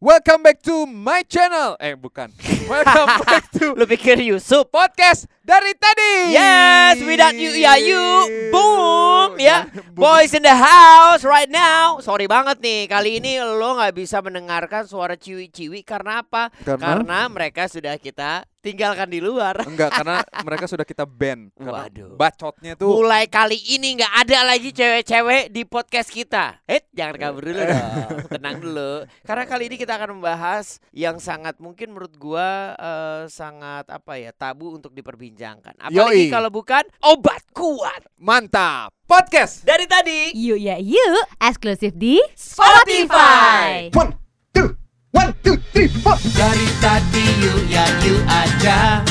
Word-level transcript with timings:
Welcome 0.00 0.42
back 0.42 0.60
to 0.68 0.84
my 0.84 1.24
channel. 1.24 1.72
Eh 1.80 1.96
bukan. 1.96 2.28
Welcome 2.68 3.16
back 3.24 3.48
to 3.56 3.72
Lu 3.72 3.88
pikir 3.88 4.20
Yusuf? 4.20 4.68
podcast 4.68 5.24
dari 5.46 5.72
tadi. 5.78 6.34
Yes, 6.34 6.98
without 7.06 7.38
you, 7.38 7.54
ya 7.54 7.78
you, 7.78 8.02
boom, 8.50 9.38
ya. 9.38 9.70
Boom. 9.94 9.94
Boys 9.94 10.34
in 10.34 10.42
the 10.42 10.52
house 10.52 11.22
right 11.22 11.48
now. 11.48 12.02
Sorry 12.02 12.26
banget 12.26 12.58
nih, 12.60 12.90
kali 12.90 13.22
ini 13.22 13.38
lo 13.40 13.78
nggak 13.78 13.94
bisa 13.94 14.18
mendengarkan 14.20 14.84
suara 14.84 15.14
ciwi-ciwi 15.14 15.86
karena 15.86 16.26
apa? 16.26 16.50
Karena? 16.66 16.82
Karena 16.82 17.18
mereka 17.30 17.70
sudah 17.70 17.94
kita 17.96 18.44
tinggalkan 18.66 19.06
di 19.06 19.22
luar. 19.22 19.62
Enggak, 19.62 19.94
karena 19.94 20.26
mereka 20.46 20.66
sudah 20.66 20.82
kita 20.82 21.06
ban. 21.06 21.54
Waduh. 21.54 22.18
Bacotnya 22.18 22.74
tuh. 22.74 22.90
Mulai 22.90 23.30
kali 23.30 23.54
ini 23.78 23.94
nggak 24.02 24.26
ada 24.26 24.38
lagi 24.42 24.74
cewek-cewek 24.74 25.54
di 25.54 25.62
podcast 25.62 26.10
kita. 26.10 26.58
Eh, 26.66 26.82
jangan 26.90 27.14
kabur 27.14 27.46
dulu 27.46 27.62
dong. 27.62 28.26
Tenang 28.26 28.56
dulu. 28.58 28.92
Karena 29.22 29.44
kali 29.46 29.70
ini 29.70 29.78
kita 29.78 29.94
akan 29.94 30.18
membahas 30.18 30.82
yang 30.90 31.22
sangat 31.22 31.62
mungkin 31.62 31.94
menurut 31.94 32.18
gua 32.18 32.74
eh, 32.74 33.22
sangat 33.30 33.86
apa 33.86 34.18
ya 34.18 34.34
tabu 34.34 34.74
untuk 34.74 34.90
diperbincangkan. 34.90 35.35
Apalagi 35.36 35.92
Yoi. 35.92 36.32
kalau 36.32 36.48
bukan 36.48 36.80
obat 37.04 37.44
kuat. 37.52 38.00
Mantap. 38.16 38.88
Podcast. 39.04 39.62
Dari 39.62 39.84
tadi 39.84 40.32
Yuk 40.32 40.58
ya 40.58 40.80
yuk, 40.80 41.24
eksklusif 41.38 41.92
di 41.94 42.18
Spotify. 42.34 43.92
One, 43.92 44.16
two, 44.50 44.74
one, 45.12 45.30
two, 45.44 45.60
three, 45.70 45.92
four. 46.00 46.16
Dari 46.32 46.66
tadi 46.80 47.24
yuk 47.44 47.60
ya 47.68 47.84
yuk 48.02 48.22
aja 48.26 49.04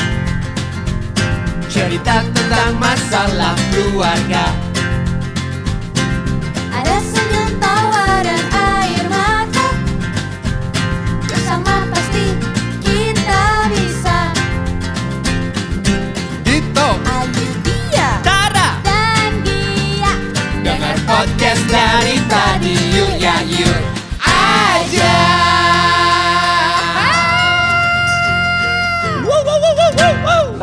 Cerita 1.70 2.24
tentang 2.32 2.76
masalah 2.80 3.54
keluarga 3.70 4.65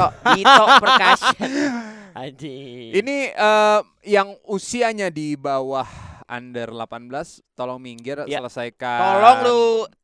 wow 0.04 0.12
wow 0.12 0.34
Tok, 0.34 0.38
Ito 0.40 0.64
percussion 0.80 1.50
Anjing 2.22 2.92
Ini 2.94 3.18
eh, 3.32 3.80
yang 4.06 4.36
usianya 4.46 5.10
di 5.10 5.34
bawah 5.34 5.88
under 6.26 6.70
18 6.70 7.10
tolong 7.54 7.78
minggir 7.78 8.26
Ya. 8.26 8.40
selesaikan. 8.40 9.00
Tolong 9.00 9.38
lu 9.44 9.62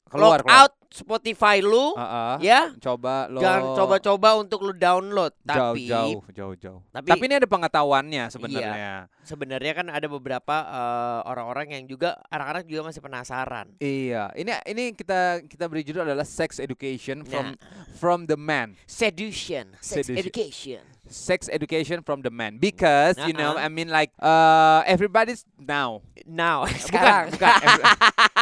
keluar, 0.09 0.41
log 0.41 0.49
out 0.49 0.73
Spotify 0.89 1.61
lu 1.61 1.93
Heeh. 1.93 2.35
ya 2.41 2.73
Coba 2.81 3.29
lo 3.29 3.38
Jangan 3.38 3.77
coba-coba 3.77 4.29
untuk 4.35 4.65
lu 4.65 4.73
download 4.73 5.29
Tapi 5.39 5.85
jauh 5.85 6.25
jauh 6.33 6.57
jauh. 6.57 6.81
Tapi- 6.89 7.05
Tapi, 7.05 7.23
ini 7.29 7.38
ada 7.38 7.45
pengetahuannya 7.45 8.23
sebenarnya. 8.27 9.05
sebenarnya 9.21 9.77
kan 9.77 9.85
ada 9.87 10.09
beberapa 10.09 10.55
eh, 10.65 11.19
orang-orang 11.30 11.77
yang 11.77 11.83
juga 11.85 12.17
anak-anak 12.27 12.65
juga 12.65 12.89
masih 12.89 13.05
penasaran. 13.05 13.69
Iya, 13.77 14.33
ini 14.33 14.49
ini 14.65 14.83
kita 14.91 15.45
kita 15.45 15.69
beri 15.69 15.85
judul 15.85 16.02
adalah 16.03 16.25
sex 16.25 16.57
education 16.57 17.21
from 17.21 17.53
Nah. 17.53 17.61
from 17.93 18.25
the 18.25 18.33
man. 18.33 18.73
Seduction, 18.89 19.77
sex 19.77 20.09
Seduction. 20.09 20.17
education. 20.17 20.81
Sex 21.05 21.49
education 21.49 22.02
from 22.02 22.21
the 22.21 22.30
man 22.30 22.57
because 22.57 23.17
you 23.23 23.33
know 23.33 23.53
Uh-uh. 23.53 23.65
I 23.65 23.69
mean 23.69 23.89
like 23.89 24.09
uh 24.17 24.81
everybody's 24.85 25.45
now. 25.55 26.02
Now, 26.25 26.61
Bukan, 26.69 26.77
sekarang. 26.77 27.25
bukan. 27.33 27.53
every- 27.59 27.85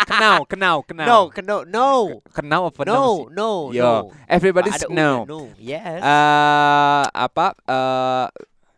kenau, 0.04 0.38
kenau, 0.44 0.78
kenau. 0.84 1.08
No, 1.08 1.20
no, 1.66 2.20
no, 2.20 2.22
Kenau 2.30 2.70
apa 2.70 2.82
no, 2.86 3.26
no, 3.32 3.50
Yo, 3.72 3.82
no. 3.82 3.96
everybody's 4.28 4.78
Ada 4.78 4.92
udah, 4.92 5.16
no. 5.26 5.40
Yes. 5.58 6.02
eh 6.04 7.06
apa 7.10 7.56
eh 7.66 8.28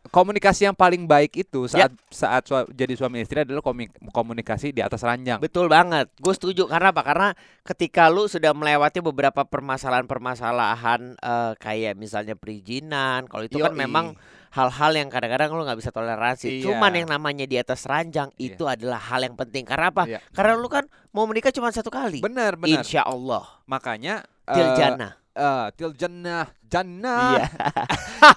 komunikasi 0.10 0.66
yang 0.66 0.74
paling 0.74 1.06
baik 1.06 1.38
itu 1.38 1.70
saat 1.70 1.94
saat 2.10 2.42
sua- 2.50 2.66
jadi 2.74 2.98
suami 2.98 3.22
istri 3.22 3.46
adalah 3.46 3.62
komunikasi 4.10 4.74
di 4.74 4.82
atas 4.82 5.06
ranjang. 5.06 5.38
Betul 5.38 5.70
banget. 5.70 6.10
Gue 6.18 6.34
setuju 6.34 6.66
karena 6.66 6.90
apa? 6.90 7.06
Karena 7.06 7.30
ketika 7.62 8.10
lu 8.10 8.26
sudah 8.26 8.50
melewati 8.58 9.06
beberapa 9.06 9.46
permasalahan-permasalahan 9.46 11.14
eh, 11.14 11.54
kayak 11.62 11.94
misalnya 11.94 12.34
perizinan, 12.34 13.30
kalau 13.30 13.46
itu 13.46 13.62
kan 13.62 13.78
Yoi. 13.78 13.82
memang 13.86 14.06
hal-hal 14.50 14.92
yang 14.92 15.08
kadang-kadang 15.08 15.50
lu 15.52 15.62
nggak 15.62 15.78
bisa 15.78 15.90
toleransi. 15.90 16.48
Iya. 16.56 16.64
Cuman 16.66 16.92
yang 16.92 17.08
namanya 17.08 17.44
di 17.44 17.56
atas 17.56 17.84
ranjang 17.84 18.30
Iya. 18.34 18.54
itu 18.54 18.64
adalah 18.66 18.98
hal 19.00 19.22
yang 19.22 19.36
penting. 19.36 19.64
Karena 19.64 19.90
apa? 19.90 20.04
Iya. 20.06 20.20
Karena 20.30 20.54
lu 20.54 20.66
kan 20.66 20.84
mau 21.10 21.24
menikah 21.24 21.50
cuma 21.50 21.70
satu 21.70 21.88
kali. 21.88 22.20
Benar, 22.20 22.56
benar. 22.56 22.82
Insya 22.82 23.02
Allah. 23.02 23.46
Makanya 23.64 24.26
Tiljana. 24.44 25.16
eh 25.32 25.68
til 25.74 25.94
jannah, 25.94 26.50
jannah. 26.62 27.38
Iya. 27.38 27.46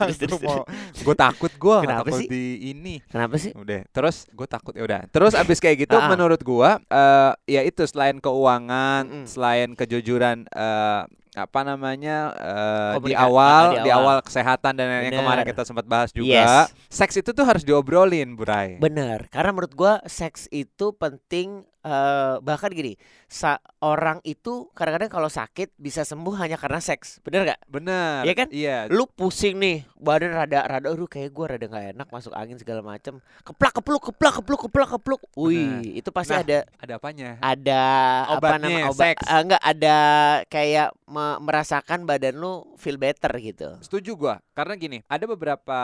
Gue 1.03 1.17
takut 1.17 1.51
gue 1.51 1.77
Kenapa 1.81 2.07
takut 2.07 2.21
sih? 2.21 2.29
di 2.29 2.43
ini 2.69 3.03
Kenapa 3.05 3.35
sih? 3.37 3.51
udah 3.53 3.83
terus 3.91 4.27
gue 4.29 4.47
takut 4.47 4.71
ya 4.73 4.83
udah 4.83 5.01
terus 5.09 5.35
abis 5.35 5.59
kayak 5.59 5.83
gitu 5.83 5.97
Ah. 5.99 6.07
menurut 6.07 6.39
gue 6.39 6.71
eh 6.87 7.33
ya 7.49 7.63
itu 7.63 7.83
selain 7.85 8.19
keuangan 8.19 9.03
Mm-mm. 9.05 9.27
selain 9.27 9.73
kejujuran 9.73 10.47
eh 10.47 11.03
apa 11.33 11.65
namanya 11.65 12.29
eh, 12.37 12.93
di 13.09 13.17
awal 13.17 13.81
ah, 13.81 13.85
di 13.85 13.89
awal 13.89 14.21
kesehatan 14.21 14.77
dan 14.77 15.09
yang 15.09 15.25
kemarin 15.25 15.49
kita 15.49 15.65
sempat 15.65 15.89
bahas 15.89 16.13
juga 16.13 16.29
Yes. 16.29 16.77
seks 16.93 17.25
itu 17.25 17.33
tuh 17.33 17.49
harus 17.49 17.65
diobrolin 17.65 18.37
Burai 18.37 18.77
Bener. 18.77 19.33
Karena 19.33 19.49
menurut 19.57 19.73
gua 19.73 20.05
seks 20.05 20.45
itu 20.53 20.93
penting. 20.93 21.65
Eh, 21.83 22.35
bahkan 22.39 22.71
gini, 22.71 22.95
sa 23.27 23.57
orang 23.79 24.23
itu 24.23 24.71
kadang-kadang 24.71 25.09
kalau 25.09 25.27
sakit 25.27 25.75
bisa 25.77 26.03
sembuh 26.03 26.35
hanya 26.37 26.55
karena 26.55 26.79
seks. 26.79 27.19
Bener 27.21 27.43
gak? 27.45 27.61
bener 27.67 28.23
Iya 28.23 28.35
kan? 28.35 28.49
iya 28.51 28.77
Lu 28.87 29.05
pusing 29.05 29.57
nih, 29.57 29.83
badan 29.95 30.33
rada 30.33 30.63
rada 30.63 30.87
aduh 30.89 31.05
kayak 31.05 31.31
gua 31.31 31.51
rada 31.51 31.65
nggak 31.65 31.87
enak 31.93 32.09
masuk 32.09 32.31
angin 32.33 32.55
segala 32.55 32.81
macem. 32.81 33.19
Keplak 33.43 33.73
kepluk 33.75 34.03
keplak 34.05 34.35
kepluk 34.39 34.61
keplak 34.63 34.89
kepluk. 34.91 35.23
Wih, 35.35 35.97
itu 35.97 36.09
pasti 36.09 36.33
Nah, 36.33 36.41
ada 36.41 36.59
ada 36.77 36.93
apanya 36.97 37.29
ada 37.39 37.83
apa 38.29 38.37
Obatnya, 38.39 38.69
nama 38.71 38.89
obat 38.89 39.07
seks. 39.13 39.25
eh, 39.25 39.41
enggak 39.41 39.63
ada 39.63 39.99
kayak 40.47 40.89
me- 41.05 41.41
merasakan 41.41 42.05
badan 42.05 42.35
lu 42.35 42.53
feel 42.77 42.97
better 42.97 43.33
gitu. 43.37 43.79
setuju 43.81 44.15
gua 44.15 44.35
karena 44.53 44.75
gini 44.75 44.99
ada 45.05 45.25
beberapa 45.25 45.79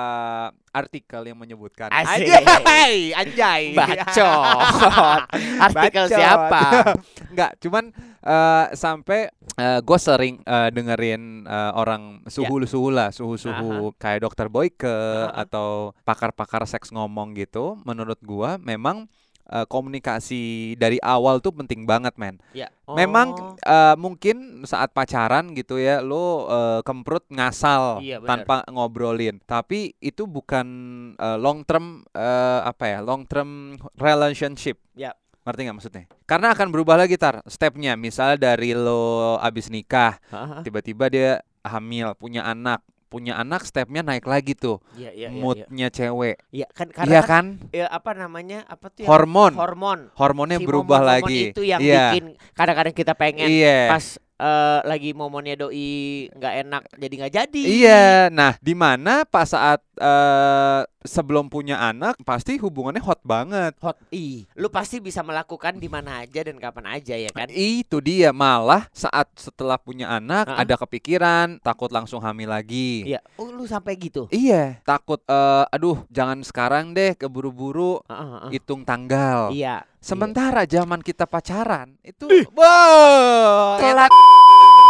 artikel 0.72 1.22
yang 1.26 1.38
menyebutkan 1.38 1.88
Asik. 1.90 2.28
anjay 2.28 3.12
anjay 3.16 3.62
Bacot. 3.72 5.20
Artikel 5.66 6.04
Bacot. 6.06 6.18
siapa? 6.18 6.62
Enggak, 7.32 7.50
cuman 7.62 7.84
eh, 8.22 8.66
sampai 8.76 9.28
gue 9.58 9.98
sering 9.98 10.38
eh, 10.46 10.70
dengerin 10.70 11.42
eh, 11.48 11.72
orang 11.74 12.22
suhu-suhu 12.30 12.94
lah, 12.94 13.10
suhu-suhu 13.10 13.94
kayak 13.98 14.22
dokter 14.22 14.46
Boyke 14.46 14.86
Aha. 14.86 15.44
atau 15.46 15.96
pakar-pakar 16.06 16.62
seks 16.68 16.94
ngomong 16.94 17.34
gitu. 17.34 17.78
Menurut 17.82 18.18
gua 18.22 18.56
memang 18.60 19.10
eh, 19.48 19.66
komunikasi 19.66 20.42
dari 20.76 21.00
awal 21.00 21.40
tuh 21.40 21.50
penting 21.50 21.84
banget, 21.84 22.14
men. 22.16 22.36
Ya. 22.52 22.68
Memang 22.86 23.28
Oh. 23.32 23.56
eh, 23.58 23.96
mungkin 23.96 24.62
saat 24.62 24.92
pacaran 24.92 25.52
gitu 25.52 25.76
ya, 25.76 26.00
lo 26.00 26.46
eh, 26.46 26.80
kemprut 26.84 27.24
ngasal 27.28 28.00
Iya, 28.00 28.20
tanpa 28.22 28.64
ngobrolin. 28.68 29.40
Tapi 29.42 29.96
itu 29.98 30.24
bukan 30.24 30.66
eh, 31.14 31.36
long 31.36 31.64
term 31.64 32.04
eh, 32.12 32.60
apa 32.62 32.84
ya, 32.86 32.98
long 33.00 33.24
term 33.24 33.76
relationship. 33.96 34.78
Ya. 34.92 35.12
Ngerti 35.44 35.60
nggak 35.64 35.76
maksudnya? 35.76 36.04
Karena 36.28 36.52
akan 36.52 36.68
berubah 36.68 37.00
lagi 37.00 37.16
tar 37.16 37.40
stepnya. 37.48 37.96
Misal 37.96 38.36
dari 38.36 38.76
lo 38.76 39.40
abis 39.40 39.72
nikah, 39.72 40.20
tiba-tiba 40.60 41.08
dia 41.08 41.30
hamil, 41.64 42.12
punya 42.14 42.44
anak, 42.44 42.84
punya 43.08 43.40
anak 43.40 43.64
stepnya 43.64 44.04
naik 44.04 44.28
lagi 44.28 44.52
tuh, 44.52 44.84
Iya, 44.94 45.10
iya, 45.16 45.26
iya, 45.26 45.28
iya. 45.32 45.40
moodnya 45.40 45.88
cewek. 45.88 46.36
Iya 46.52 46.66
kan 46.70 46.86
karena 46.92 47.08
Iya 47.10 47.20
kan, 47.24 47.44
kan? 47.58 47.72
ya, 47.72 47.86
apa 47.88 48.10
namanya? 48.12 48.68
Apa 48.68 48.92
tuh 48.92 49.08
Hormon, 49.08 49.56
hormon. 49.56 50.12
hormonnya 50.12 50.60
Si 50.60 50.66
berubah 50.68 51.00
momon-momon 51.00 51.24
lagi. 51.24 51.40
Itu 51.56 51.64
yang 51.64 51.80
Iya. 51.80 52.12
bikin 52.12 52.24
kadang-kadang 52.52 52.94
kita 52.94 53.12
pengen 53.16 53.48
Iya. 53.48 53.88
pas 53.88 54.20
eh, 54.38 54.80
lagi 54.82 55.10
momennya 55.12 55.58
doi 55.58 55.90
nggak 56.30 56.54
enak 56.62 56.82
jadi 56.94 57.14
nggak 57.18 57.34
jadi. 57.34 57.62
Iya, 57.62 58.06
nah 58.30 58.54
di 58.58 58.72
mana 58.72 59.26
pas 59.26 59.50
saat 59.50 59.82
eh, 59.98 60.80
sebelum 61.02 61.48
punya 61.48 61.78
anak 61.80 62.20
pasti 62.22 62.54
hubungannya 62.56 63.00
hot 63.00 63.18
banget. 63.22 63.74
Hot. 63.82 63.98
Ih, 64.10 64.46
lu 64.54 64.68
pasti 64.68 64.98
bisa 64.98 65.20
melakukan 65.20 65.76
di 65.76 65.88
mana 65.88 66.22
aja 66.22 66.40
dan 66.42 66.56
kapan 66.56 66.86
aja 66.94 67.14
ya 67.14 67.30
kan? 67.30 67.48
Itu 67.50 67.98
dia 67.98 68.30
malah 68.30 68.86
saat 68.92 69.26
setelah 69.34 69.74
punya 69.76 70.06
anak 70.08 70.46
Ah. 70.48 70.62
ada 70.62 70.74
kepikiran 70.76 71.58
takut 71.60 71.90
langsung 71.90 72.22
hamil 72.22 72.48
lagi. 72.48 73.04
Iya. 73.04 73.20
Oh, 73.36 73.50
lu 73.50 73.66
sampai 73.66 73.98
gitu. 73.98 74.30
Iya, 74.30 74.78
takut 74.84 75.18
eh, 75.24 75.64
aduh 75.68 76.06
jangan 76.08 76.38
sekarang 76.42 76.94
deh 76.94 77.14
keburu-buru 77.14 77.98
heeh. 78.06 78.54
hitung 78.54 78.86
tanggal. 78.86 79.50
Iya. 79.50 79.82
Sementara 79.98 80.62
zaman 80.62 81.02
kita 81.02 81.26
pacaran 81.26 81.98
itu 82.00 82.30
wow, 82.54 83.76
Kelak. 83.76 84.10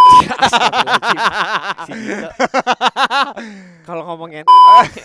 Dito. 1.88 2.28
Kalau 3.82 4.02
ngomongin 4.06 4.44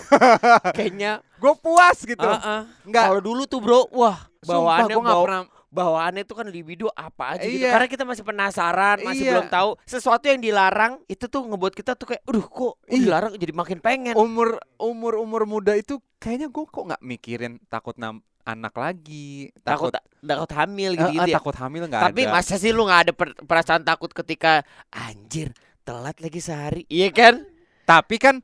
kayaknya 0.75 1.23
gue 1.37 1.53
puas 1.55 1.97
gitu. 1.99 2.19
Heeh. 2.19 2.61
Enggak, 2.83 3.03
Kalau 3.07 3.21
dulu 3.21 3.43
tuh 3.45 3.59
bro, 3.59 3.87
wah 3.91 4.27
bawaannya 4.43 4.91
gue 4.91 5.01
nggak 5.01 5.15
bawa- 5.15 5.25
pernah 5.25 5.41
bawaannya 5.73 6.21
itu 6.21 6.33
kan 6.35 6.45
libido 6.45 6.87
apa 6.91 7.33
aja 7.33 7.47
gitu. 7.47 7.65
Iya. 7.65 7.71
Karena 7.73 7.87
kita 7.89 8.03
masih 8.03 8.23
penasaran, 8.23 8.97
masih 9.01 9.23
Iya. 9.25 9.31
belum 9.33 9.47
tahu 9.49 9.69
sesuatu 9.83 10.25
yang 10.27 10.37
dilarang 10.37 11.01
itu 11.07 11.25
tuh 11.25 11.41
ngebuat 11.43 11.73
kita 11.73 11.95
tuh 11.95 12.13
kayak, 12.13 12.21
aduh 12.23 12.45
kok 12.45 12.73
Iya. 12.85 13.09
dilarang 13.09 13.31
jadi 13.35 13.53
makin 13.53 13.79
pengen. 13.79 14.13
umur 14.13 14.59
umur 14.77 15.17
umur 15.17 15.47
muda 15.47 15.73
itu 15.73 15.97
kayaknya 16.17 16.47
gue 16.47 16.63
kok 16.63 16.83
nggak 16.83 17.01
mikirin 17.01 17.57
takut 17.67 17.95
nam 17.95 18.21
anak 18.43 18.75
lagi 18.75 19.51
takut 19.63 19.91
takut 19.95 20.19
takut 20.19 20.51
hamil 20.51 20.91
eh, 20.95 20.99
gitu, 20.99 21.23
eh, 21.23 21.31
ya. 21.31 21.35
takut 21.39 21.55
hamil 21.55 21.83
nggak 21.87 22.03
Tapi 22.11 22.21
ada 22.27 22.33
masa 22.35 22.55
sih 22.59 22.71
lu 22.75 22.83
nggak 22.83 23.01
ada 23.07 23.13
per- 23.15 23.37
perasaan 23.47 23.83
takut 23.87 24.11
ketika 24.11 24.61
anjir 24.91 25.55
telat 25.83 26.15
lagi 26.19 26.39
sehari, 26.39 26.87
iya 26.87 27.11
kan? 27.11 27.43
tapi 27.83 28.15
kan 28.15 28.39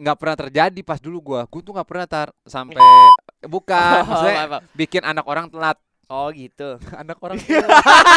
nggak 0.00 0.16
pernah 0.16 0.36
terjadi 0.40 0.80
pas 0.80 0.96
dulu 0.96 1.20
gua 1.20 1.44
gua 1.44 1.60
tuh 1.60 1.72
nggak 1.76 1.88
pernah 1.88 2.06
tar 2.08 2.28
sampai 2.48 2.80
bukan 3.52 4.08
maksudnya 4.08 4.34
maaf, 4.40 4.50
maaf. 4.56 4.62
bikin 4.72 5.02
anak 5.04 5.24
orang 5.28 5.46
telat 5.52 5.76
Oh 6.12 6.28
gitu. 6.28 6.76
anak 7.00 7.16
orang 7.24 7.40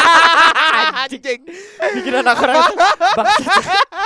Anjing. 1.08 1.48
Bikin 1.96 2.14
anak 2.20 2.36
orang. 2.44 2.68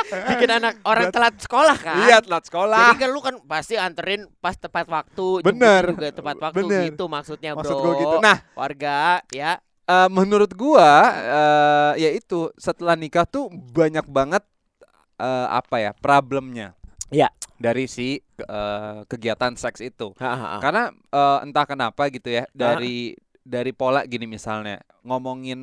Bikin 0.10 0.50
anak 0.52 0.74
orang 0.82 1.10
telat 1.10 1.36
sekolah 1.38 1.78
kan? 1.78 1.98
iya 2.04 2.18
telat 2.18 2.44
sekolah 2.44 2.92
Jadi 2.92 3.00
kan 3.00 3.10
lu 3.10 3.20
kan 3.20 3.36
pasti 3.44 3.76
anterin 3.76 4.26
pas 4.36 4.54
tepat 4.54 4.86
waktu, 4.86 5.42
Bener. 5.42 5.94
juga 5.94 6.10
tepat 6.12 6.38
waktu 6.40 6.58
Bener. 6.60 6.82
gitu 6.88 7.06
maksudnya 7.06 7.54
maksud 7.54 7.72
bro. 7.72 7.84
gua 7.84 7.94
gitu 7.96 8.18
nah 8.20 8.38
warga 8.54 9.22
ya. 9.30 9.62
eh, 9.86 10.10
menurut 10.10 10.52
gua 10.52 10.90
eh, 11.14 11.94
ya 12.00 12.10
itu 12.12 12.50
setelah 12.56 12.94
nikah 12.94 13.24
tuh 13.24 13.48
banyak 13.50 14.06
banget 14.06 14.42
eh, 15.16 15.48
apa 15.48 15.76
ya 15.80 15.92
problemnya 15.94 16.74
Iya. 17.10 17.34
dari 17.56 17.86
si 17.86 18.18
eh, 18.38 19.00
kegiatan 19.04 19.54
seks 19.54 19.82
itu 19.84 20.14
Ha, 20.16 20.30
ha, 20.30 20.48
ha. 20.48 20.58
karena 20.60 20.84
eh, 20.92 21.38
entah 21.42 21.66
kenapa 21.66 22.06
gitu 22.08 22.30
ya 22.30 22.46
dari 22.50 23.14
dari 23.42 23.72
pola 23.72 24.04
gini 24.04 24.26
misalnya 24.26 24.78
ngomongin 25.02 25.60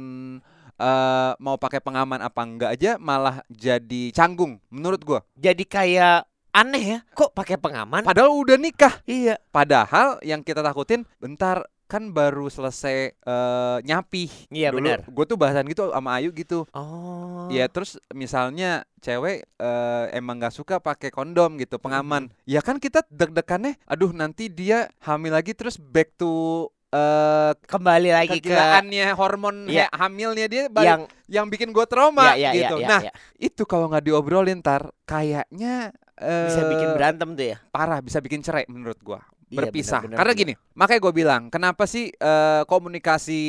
eh, 0.76 1.32
mau 1.38 1.56
pakai 1.56 1.80
pengaman 1.80 2.20
apa 2.20 2.40
enggak 2.40 2.70
aja 2.72 2.90
malah 2.96 3.40
jadi 3.46 4.12
canggung 4.12 4.60
menurut 4.68 5.00
gua 5.00 5.20
Jadi 5.34 5.64
kayak 5.64 6.24
aneh 6.50 6.84
ya. 6.96 6.98
Kok 7.12 7.32
pakai 7.32 7.56
pengaman? 7.56 8.00
padahal 8.00 8.32
udah 8.32 8.56
nikah 8.56 9.04
iya. 9.04 9.36
padahal 9.50 10.16
yang 10.20 10.40
kita 10.40 10.60
takutin 10.60 11.04
bentar 11.16 11.60
kan 11.86 12.10
baru 12.10 12.50
selesai 12.50 13.14
eh, 13.14 13.78
nyapih 13.84 14.50
Iya, 14.50 14.74
benar. 14.74 15.06
gue 15.06 15.24
tuh 15.24 15.38
bahasan 15.38 15.62
gitu 15.70 15.86
sama 15.86 16.18
Ayu 16.18 16.34
gitu 16.34 16.66
Oh. 16.74 17.46
Ya 17.46 17.70
terus 17.70 17.94
misalnya 18.10 18.82
cewek 18.98 19.46
eh, 19.46 20.04
emang 20.10 20.42
nggak 20.42 20.50
suka 20.50 20.82
pakai 20.82 21.14
kondom 21.14 21.54
gitu 21.62 21.78
pengaman. 21.78 22.26
Ya 22.42 22.58
kan 22.58 22.82
kita 22.82 23.06
deg-degannya, 23.06 23.78
aduh 23.86 24.10
nanti 24.10 24.50
dia 24.50 24.90
hamil 24.98 25.30
lagi 25.30 25.54
terus 25.54 25.78
back 25.78 26.10
to 26.18 26.66
eh 26.86 27.50
kembali 27.66 28.10
lagi 28.14 28.38
ke 28.38 28.46
kegilaannya 28.46 29.06
hormon 29.18 29.66
Iya. 29.66 29.90
he- 29.90 29.94
hamilnya 29.98 30.46
dia 30.46 30.62
balik, 30.70 30.86
yang 30.86 31.02
yang, 31.26 31.46
bikin 31.50 31.74
gue 31.74 31.82
trauma 31.90 32.38
ya, 32.38 32.38
ya, 32.38 32.50
ya, 32.54 32.60
gitu. 32.62 32.76
ya, 32.78 32.86
nah 32.86 33.00
ya. 33.10 33.12
itu 33.42 33.62
kalau 33.66 33.90
nggak 33.90 34.06
diobrolin 34.06 34.62
ntar 34.62 34.94
kayaknya 35.02 35.90
eh, 36.18 36.48
bisa 36.48 36.62
bikin 36.64 36.88
berantem 36.92 37.28
tuh 37.32 37.46
ya. 37.46 37.58
parah, 37.68 38.00
bisa 38.00 38.18
bikin 38.18 38.40
cerai 38.40 38.64
menurut 38.66 38.98
gua 39.00 39.20
Iya, 39.46 39.62
berpisah. 39.62 40.02
benar, 40.02 40.18
Karena 40.18 40.32
gini, 40.34 40.52
makanya 40.74 41.00
gue 41.06 41.14
bilang 41.14 41.42
kenapa 41.46 41.86
sih 41.86 42.10
eh, 42.10 42.62
komunikasi 42.66 43.42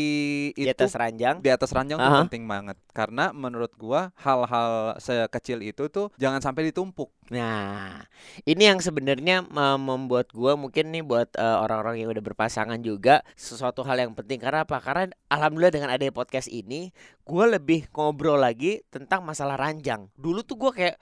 Di 0.54 0.62
itu 0.62 0.70
atas 0.70 0.94
ranjang. 0.94 1.42
di 1.42 1.50
atas 1.50 1.74
ranjang 1.74 1.98
tuh 1.98 2.06
Aha. 2.06 2.22
penting 2.30 2.46
banget 2.46 2.78
karena 2.94 3.34
menurut 3.34 3.74
gua 3.74 4.14
hal-hal 4.14 4.94
sekecil 4.98 5.66
itu 5.66 5.90
tuh 5.90 6.14
jangan 6.16 6.38
sampai 6.38 6.70
ditumpuk. 6.70 7.10
Nah, 7.34 8.06
ini 8.46 8.64
yang 8.64 8.78
sebenarnya 8.78 9.42
mem- 9.44 9.82
membuat 9.82 10.30
gua 10.30 10.54
mungkin 10.54 10.94
nih 10.94 11.02
buat 11.02 11.34
eh, 11.34 11.58
orang-orang 11.58 11.98
yang 11.98 12.14
udah 12.14 12.22
berpasangan 12.24 12.78
juga 12.80 13.26
sesuatu 13.34 13.82
hal 13.82 13.98
yang 13.98 14.14
penting 14.14 14.38
karena 14.38 14.70
apa? 14.70 14.78
Karena 14.78 15.10
alhamdulillah 15.28 15.74
dengan 15.74 15.90
adanya 15.90 16.14
podcast 16.14 16.46
ini, 16.46 16.94
gua 17.26 17.50
lebih 17.50 17.90
ngobrol 17.90 18.38
lagi 18.38 18.86
tentang 18.94 19.26
masalah 19.26 19.58
ranjang. 19.58 20.14
Dulu 20.14 20.46
tuh 20.46 20.62
gua 20.62 20.70
kayak 20.70 21.02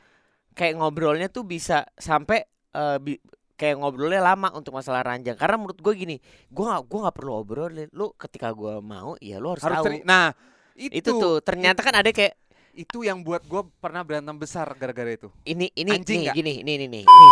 kayak 0.56 0.80
ngobrolnya 0.80 1.28
tuh 1.28 1.44
bisa 1.44 1.84
sampai 1.94 2.48
eh, 2.72 2.98
bi- 2.98 3.22
kayak 3.56 3.80
ngobrolnya 3.80 4.20
lama 4.20 4.52
untuk 4.52 4.76
masalah 4.76 5.04
ranjang 5.04 5.36
karena 5.36 5.56
menurut 5.56 5.80
gue 5.80 5.94
gini 5.96 6.16
gua 6.48 6.76
nggak 6.76 6.84
gua 6.88 7.00
nggak 7.08 7.16
perlu 7.16 7.32
obrolin 7.36 7.88
lu 7.92 8.12
ketika 8.16 8.52
gua 8.52 8.80
mau 8.80 9.16
ya 9.20 9.40
lu 9.40 9.52
harus, 9.52 9.64
Harus 9.64 9.80
tahu 9.80 10.04
Nah, 10.04 10.36
itu, 10.76 11.00
itu 11.00 11.10
tuh 11.12 11.40
ternyata 11.40 11.80
kan 11.80 11.96
ada 11.96 12.12
kayak 12.12 12.36
itu 12.76 13.08
yang 13.08 13.24
buat 13.24 13.44
gua 13.48 13.64
pernah 13.80 14.04
berantem 14.04 14.36
besar 14.36 14.68
gara-gara 14.76 15.08
itu. 15.08 15.32
ini 15.48 15.72
ini 15.72 15.92
Anjing 15.96 16.28
nih 16.28 16.36
gini 16.36 16.54
ini 16.60 16.72
ini 16.76 16.86
nih 16.92 17.04
nih 17.04 17.32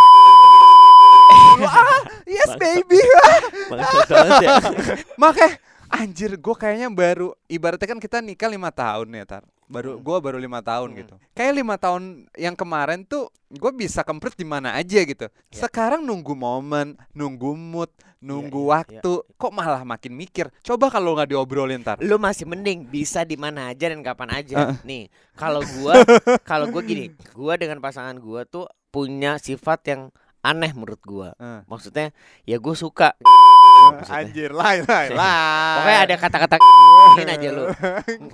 ah, 1.67 2.01
yes 2.23 2.51
baby. 2.55 2.99
Ya. 4.43 4.59
Makanya 5.21 5.57
anjir 5.89 6.31
gua 6.37 6.55
kayaknya 6.55 6.87
baru 6.87 7.35
ibaratnya 7.45 7.87
kan 7.87 7.99
kita 7.99 8.23
nikah 8.23 8.47
lima 8.47 8.71
tahun 8.71 9.11
ya 9.11 9.25
tar. 9.27 9.43
Baru 9.73 9.97
Hmm. 9.97 10.05
gua 10.05 10.17
baru 10.21 10.37
lima 10.37 10.61
tahun 10.61 10.93
Hmm. 10.93 10.99
gitu. 11.01 11.13
Kayak 11.33 11.53
lima 11.57 11.75
tahun 11.75 12.03
yang 12.37 12.53
kemarin 12.53 13.01
tuh 13.03 13.33
gue 13.49 13.71
bisa 13.73 14.01
kempret 14.01 14.33
di 14.33 14.45
mana 14.45 14.73
aja 14.73 15.01
gitu. 15.01 15.25
Ya. 15.25 15.57
Sekarang 15.65 16.01
nunggu 16.01 16.33
momen, 16.33 16.93
nunggu 17.11 17.53
mood, 17.53 17.89
nunggu 18.17 18.57
iya, 18.57 18.65
iya. 18.65 18.73
waktu, 19.01 19.13
kok 19.33 19.53
malah 19.53 19.81
makin 19.81 20.13
mikir. 20.13 20.49
Coba 20.61 20.89
kalau 20.89 21.13
nggak 21.13 21.29
diobrolin 21.29 21.81
tar. 21.81 21.97
lu 21.97 22.17
masih 22.17 22.45
mending 22.45 22.85
bisa 22.85 23.21
di 23.21 23.33
mana 23.33 23.69
aja 23.69 23.89
dan 23.89 24.01
kapan 24.01 24.29
aja. 24.31 24.57
Heeh. 24.57 24.77
Nih, 24.85 25.03
kalau 25.33 25.61
gua 25.77 25.93
kalau 26.49 26.69
gua 26.69 26.81
gini, 26.81 27.09
gua 27.33 27.57
dengan 27.57 27.77
pasangan 27.77 28.17
gua 28.17 28.45
tuh 28.45 28.65
punya 28.89 29.37
sifat 29.37 29.79
yang 29.89 30.01
aneh 30.41 30.69
menurut 30.73 31.01
gua. 31.01 31.33
Eh. 31.37 31.61
Maksudnya 31.65 32.09
ya 32.43 32.57
gue 32.57 32.75
suka 32.75 33.13
maksudnya. 33.91 34.19
Anjir, 34.23 34.49
lain, 34.51 34.81
lain, 34.83 35.11
lain. 35.21 35.75
Pokoknya 35.75 35.99
ada 35.99 36.15
kata-kata 36.17 36.55
ingin 37.13 37.29
aja 37.29 37.49
lu. 37.51 37.63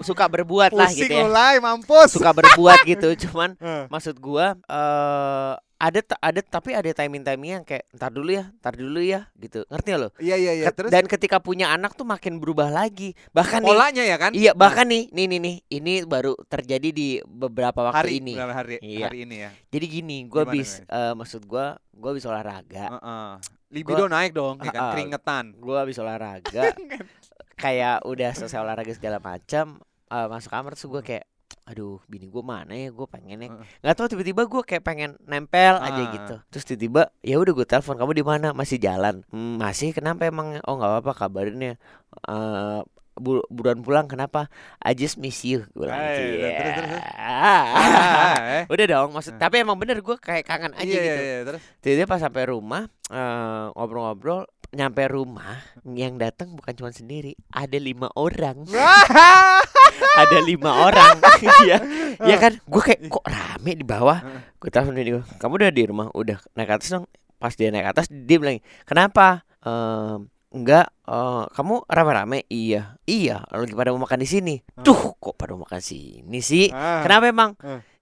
Suka 0.02 0.26
berbuat 0.26 0.72
lah 0.72 0.90
gitu 0.90 1.10
ya. 1.10 1.26
mulai, 1.26 1.56
mampus. 1.58 2.14
Suka 2.14 2.30
berbuat 2.32 2.86
gitu. 2.86 3.10
Cuman 3.28 3.58
Eh. 3.66 3.86
maksud 3.88 4.18
gua 4.18 4.56
eh 4.66 5.54
ada 5.80 6.04
ada 6.20 6.42
tapi 6.44 6.76
ada 6.76 6.92
timing 6.92 7.24
timing 7.24 7.52
yang 7.56 7.64
kayak 7.64 7.88
ntar 7.96 8.12
dulu 8.12 8.36
ya, 8.36 8.52
ntar 8.60 8.76
dulu 8.76 9.00
ya 9.00 9.32
gitu. 9.40 9.64
Ngerti 9.72 9.90
lo? 9.96 10.12
Iya, 10.20 10.36
iya, 10.36 10.52
iya. 10.52 10.66
Terus 10.76 10.92
Dan 10.92 11.08
ketika 11.08 11.40
punya 11.40 11.72
anak 11.72 11.96
tuh 11.96 12.04
makin 12.04 12.36
berubah 12.36 12.68
lagi. 12.68 13.16
Bahkan 13.32 13.64
nih 13.64 13.70
polanya 13.72 14.04
ya 14.04 14.18
kan? 14.20 14.32
Iya 14.36 14.52
bahkan 14.52 14.92
nih, 14.92 15.08
nih 15.16 15.26
nih 15.32 15.40
nih, 15.40 15.56
ini 15.72 15.94
baru 16.04 16.36
terjadi 16.52 16.92
di 16.92 17.10
beberapa 17.24 17.88
waktu 17.88 17.96
hari 17.96 18.12
ini. 18.20 18.34
hari 18.36 18.76
Iya. 18.84 19.08
hari 19.08 19.24
ini 19.24 19.36
ya. 19.40 19.52
Jadi 19.72 19.86
gini, 19.88 20.18
gue 20.28 20.44
bis, 20.44 20.84
eh, 20.84 21.14
maksud 21.16 21.48
gue, 21.48 21.66
gue 21.96 22.12
bisa 22.12 22.28
olahraga, 22.28 23.00
Heeh. 23.00 23.30
Libido 23.72 24.10
naik 24.12 24.36
dong, 24.36 24.60
ya 24.60 24.76
kan? 24.76 24.82
Heeh. 24.84 24.94
Keringetan. 25.00 25.46
gue 25.56 25.80
bisa 25.88 26.04
olahraga, 26.04 26.76
kayak 27.64 28.04
udah 28.04 28.32
selesai 28.36 28.60
olahraga 28.60 28.92
segala 28.92 29.24
macam, 29.24 29.80
eh, 30.12 30.28
masuk 30.28 30.52
kamar 30.52 30.76
terus 30.76 30.92
gue 30.92 31.02
kayak, 31.06 31.26
aduh, 31.70 32.02
bini 32.04 32.26
gue 32.26 32.42
mana 32.42 32.74
ya, 32.74 32.90
gue 32.90 33.06
pengennya, 33.06 33.48
Heeh. 33.48 33.66
nggak 33.80 33.94
tahu 33.94 34.08
tiba-tiba 34.10 34.42
gue 34.44 34.62
kayak 34.64 34.82
pengen 34.82 35.12
nempel 35.24 35.78
aja 35.78 36.02
Ah. 36.02 36.10
gitu, 36.12 36.36
terus 36.50 36.66
tiba-tiba, 36.66 37.14
ya 37.22 37.38
udah 37.38 37.54
gue 37.54 37.64
telepon, 37.64 37.94
kamu 37.94 38.12
di 38.12 38.26
mana, 38.26 38.48
masih 38.52 38.78
jalan, 38.78 39.22
"Hmm, 39.28 39.56
masih, 39.56 39.92
kenapa 39.92 40.26
emang, 40.26 40.58
oh 40.60 40.76
nggak 40.76 40.90
apa-apa 40.92 41.14
kabarin 41.16 41.62
ya, 41.64 41.76
Eh, 42.22 42.82
bu- 43.16 43.46
buruan 43.48 43.80
pulang 43.80 44.08
kenapa? 44.08 44.50
I 44.80 44.92
just 44.94 45.16
miss 45.16 45.44
you, 45.44 45.62
gue 45.70 45.86
bilang 45.86 45.94
Eh, 45.96 46.10
gitu. 46.10 46.42
terus, 46.42 46.74
terus, 46.74 46.88
terus. 46.90 47.04
Ah. 47.14 47.66
Ah, 47.70 48.36
eh. 48.56 48.64
Udah 48.66 48.86
dong, 48.88 49.10
maksud 49.14 49.38
Nah. 49.38 49.40
tapi 49.40 49.56
emang 49.60 49.78
bener 49.78 50.00
gue 50.00 50.18
kayak 50.18 50.42
kangen 50.42 50.74
aja 50.74 50.82
Iya, 50.84 50.98
gitu. 51.00 51.22
iya, 51.22 51.38
terus. 51.46 51.62
Tiba-tiba 51.80 52.08
pas 52.08 52.20
sampai 52.20 52.44
rumah 52.46 52.90
eh, 53.08 53.66
ngobrol-ngobrol, 53.72 54.46
nyampe 54.72 55.06
rumah 55.06 55.62
yang 55.84 56.16
datang 56.16 56.54
bukan 56.54 56.74
cuma 56.74 56.90
sendiri, 56.90 57.34
ada 57.48 57.74
lima 57.76 58.10
orang, 58.16 58.66
ada 60.00 60.38
lima 60.44 60.72
orang, 60.90 61.16
ya, 61.70 61.78
ya 62.20 62.36
kan? 62.40 62.60
Gue 62.66 62.82
kayak 62.84 63.08
kok 63.08 63.26
rame 63.26 63.72
di 63.76 63.86
bawah. 63.86 64.20
Gue 64.60 64.70
telepon 64.72 64.96
dia, 64.98 65.24
kamu 65.40 65.54
udah 65.60 65.72
di 65.72 65.84
rumah, 65.88 66.08
udah 66.12 66.38
naik 66.56 66.80
atas 66.80 66.92
dong. 66.92 67.06
Pas 67.40 67.56
dia 67.56 67.72
naik 67.72 67.96
atas, 67.96 68.12
dia 68.12 68.36
bilang, 68.36 68.60
kenapa? 68.84 69.48
Ehm, 69.64 70.28
enggak, 70.52 70.92
eh, 71.08 71.44
kamu 71.56 71.88
rame-rame? 71.88 72.44
Iya, 72.52 73.00
iya. 73.08 73.48
Lagi 73.48 73.72
pada 73.72 73.96
mau 73.96 74.04
makan 74.04 74.20
di 74.20 74.28
sini. 74.28 74.56
Tuh, 74.84 75.16
kok 75.16 75.36
pada 75.40 75.56
mau 75.56 75.64
makan 75.64 75.80
sini 75.80 76.40
sih? 76.44 76.68
Ah. 76.76 77.00
Kenapa 77.06 77.32
emang? 77.32 77.56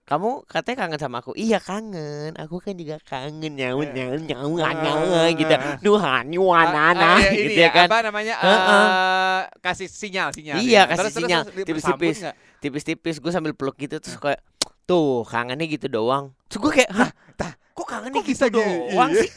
Kamu 0.08 0.48
katanya 0.48 0.88
kangen 0.88 1.00
sama 1.04 1.20
aku. 1.20 1.36
Iya 1.36 1.60
kangen. 1.60 2.32
Aku 2.40 2.64
kan 2.64 2.72
juga 2.74 2.96
kangen 3.04 3.52
nyaun 3.54 3.84
Eh. 3.84 3.92
nyaun 3.92 4.22
nyaun 4.24 4.56
Ah, 4.58 4.72
nyaun 4.72 5.36
gitu. 5.36 5.52
ah, 5.52 5.60
ah. 5.60 5.76
Nuhan 5.84 6.24
nyuanana 6.32 6.96
Ah, 6.96 7.12
ah, 7.12 7.20
iya, 7.20 7.32
gitu 7.36 7.52
ini 7.52 7.60
ya 7.60 7.70
kan. 7.70 7.88
Apa 7.92 7.98
namanya? 8.08 8.36
Heeh. 8.40 8.88
eh, 8.88 9.42
kasih 9.60 9.88
sinyal, 9.92 10.32
sinyal. 10.32 10.56
Iya, 10.58 10.64
sinyal. 10.64 10.86
kasih 10.88 11.04
Terus, 11.04 11.16
sinyal. 11.20 11.42
Tipis-tipis. 11.60 12.18
Tipis-tipis 12.58 13.16
gue 13.20 13.32
sambil 13.32 13.52
peluk 13.52 13.76
gitu 13.76 14.00
terus 14.00 14.16
kayak 14.16 14.40
tuh 14.84 15.28
kangennya 15.28 15.68
gitu 15.68 15.92
doang. 15.92 16.32
Terus 16.48 16.60
gue 16.64 16.72
kayak, 16.74 16.92
"Hah, 16.96 17.12
tah, 17.36 17.52
kok 17.70 17.84
kangennya 17.86 18.16
kok 18.16 18.24
gitu 18.24 18.32
bisa 18.32 18.46
gini?" 18.48 18.64
doang 18.96 19.12
sih?" 19.12 19.30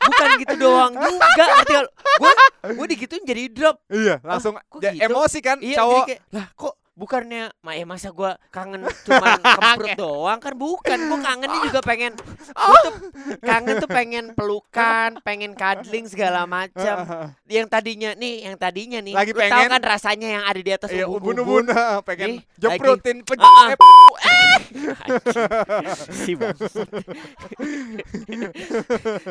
Bukan 0.00 0.28
gitu 0.40 0.54
doang 0.56 0.92
juga 0.96 1.44
ngerti? 1.52 1.74
Gue 2.16 2.32
gue 2.72 2.86
digituin 2.88 3.22
jadi 3.22 3.42
drop. 3.52 3.76
Iya, 3.92 4.16
langsung 4.24 4.56
ja- 4.80 4.96
gitu? 4.96 5.04
emosi 5.04 5.38
kan 5.44 5.60
Iya, 5.60 5.76
cowok. 5.76 6.04
kayak, 6.08 6.20
lah 6.32 6.46
kok 6.56 6.74
bukannya 6.96 7.52
ma 7.60 7.72
ya 7.72 7.84
masa 7.84 8.08
gua 8.08 8.40
kangen 8.48 8.80
cuma 9.04 9.36
kemprut 9.60 9.94
doang 9.94 10.40
kan 10.40 10.56
bukan 10.56 10.98
gua 11.06 11.18
kangennya 11.20 11.60
juga 11.62 11.80
pengen 11.80 12.16
gua 12.56 12.78
tuh 12.82 12.94
kangen 13.38 13.74
tuh 13.76 13.90
pengen 13.90 14.24
pelukan 14.32 15.20
pengen 15.20 15.52
cuddling 15.52 16.08
segala 16.08 16.48
macam 16.48 17.04
yang 17.44 17.68
tadinya 17.68 18.10
nih 18.12 18.34
yang 18.42 18.56
tadinya 18.56 18.98
nih 18.98 19.12
Lagi 19.12 19.30
lu 19.30 19.38
tahu 19.38 19.44
pengen- 19.46 19.70
kan 19.70 19.82
rasanya 19.84 20.28
yang 20.30 20.44
ada 20.44 20.56
di 20.58 20.72
atas 20.72 20.88
Iya, 20.88 21.04
ubun-ubun 21.04 21.68
ah, 21.68 22.00
pengen 22.00 22.40
Nih, 22.40 22.48
jeprutin 22.56 23.20
pe- 23.20 23.36
Ah, 23.36 23.68
ah. 23.68 24.10
eh, 24.24 24.58
si 26.16 26.32
bangsat. 26.32 26.88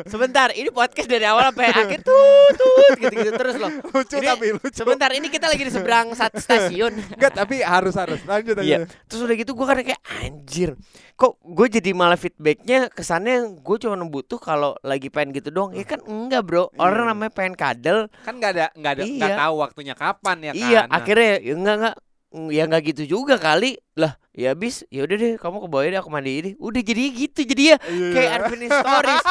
Sebentar, 0.06 0.48
ini 0.52 0.70
podcast 0.70 1.08
dari 1.08 1.24
awal 1.24 1.50
sampai 1.50 1.68
akhir 1.68 2.00
tut 2.00 2.52
tut 2.54 2.94
gitu-gitu 2.96 3.32
terus 3.34 3.56
loh. 3.56 3.70
lucu 3.84 4.16
Ini- 4.16 4.28
tapi 4.28 4.46
lucu. 4.52 4.70
Sebentar, 4.76 5.10
ini 5.10 5.26
kita 5.26 5.46
lagi 5.46 5.62
di 5.62 5.72
seberang 5.72 6.12
satu 6.12 6.38
stasiun. 6.38 6.92
Enggak, 7.12 7.32
tapi 7.34 7.55
harus 7.62 7.94
harus. 7.94 8.20
Lanjut 8.24 8.58
aja. 8.58 8.66
Iya. 8.66 8.78
Terus 9.06 9.20
udah 9.22 9.36
gitu 9.36 9.52
gue 9.52 9.66
kan 9.66 9.76
kayak 9.78 10.02
anjir. 10.20 10.70
Kok 11.14 11.40
gue 11.40 11.66
jadi 11.80 11.90
malah 11.92 12.16
feedbacknya 12.16 12.90
kesannya 12.90 13.56
gue 13.56 13.76
cuma 13.78 13.96
butuh 14.02 14.36
kalau 14.36 14.76
lagi 14.80 15.08
pengen 15.08 15.32
gitu 15.32 15.48
doang. 15.48 15.72
Ya 15.72 15.84
kan 15.84 16.02
enggak 16.02 16.42
bro. 16.42 16.68
Orang 16.76 17.06
Iya. 17.06 17.10
namanya 17.12 17.32
pengen 17.32 17.54
kadel. 17.54 17.98
Kan 18.20 18.36
enggak 18.36 18.52
ada 18.52 18.66
enggak 18.74 18.92
ada 18.92 19.02
enggak 19.04 19.30
Iya. 19.30 19.38
tahu 19.40 19.54
waktunya 19.56 19.94
kapan 19.94 20.36
ya 20.42 20.52
kan. 20.52 20.60
iya. 20.60 20.80
Akhirnya 20.88 21.32
ya 21.40 21.54
enggak 21.54 21.76
enggak. 21.78 21.96
Ya 22.36 22.68
enggak 22.68 22.82
gitu 22.92 23.02
juga 23.08 23.40
kali. 23.40 23.80
Lah, 23.96 24.20
ya 24.36 24.52
habis 24.52 24.84
ya 24.92 25.08
udah 25.08 25.16
deh 25.16 25.32
kamu 25.40 25.56
ke 25.56 25.68
bawah 25.72 25.88
deh 25.88 25.96
aku 25.96 26.10
mandi 26.12 26.32
ini. 26.36 26.50
Udah 26.60 26.82
jadi 26.84 27.02
gitu 27.08 27.40
jadi 27.46 27.62
ya 27.72 27.76
iya. 27.88 28.08
kayak 28.12 28.30
unfinished 28.36 28.76
stories. 28.76 29.24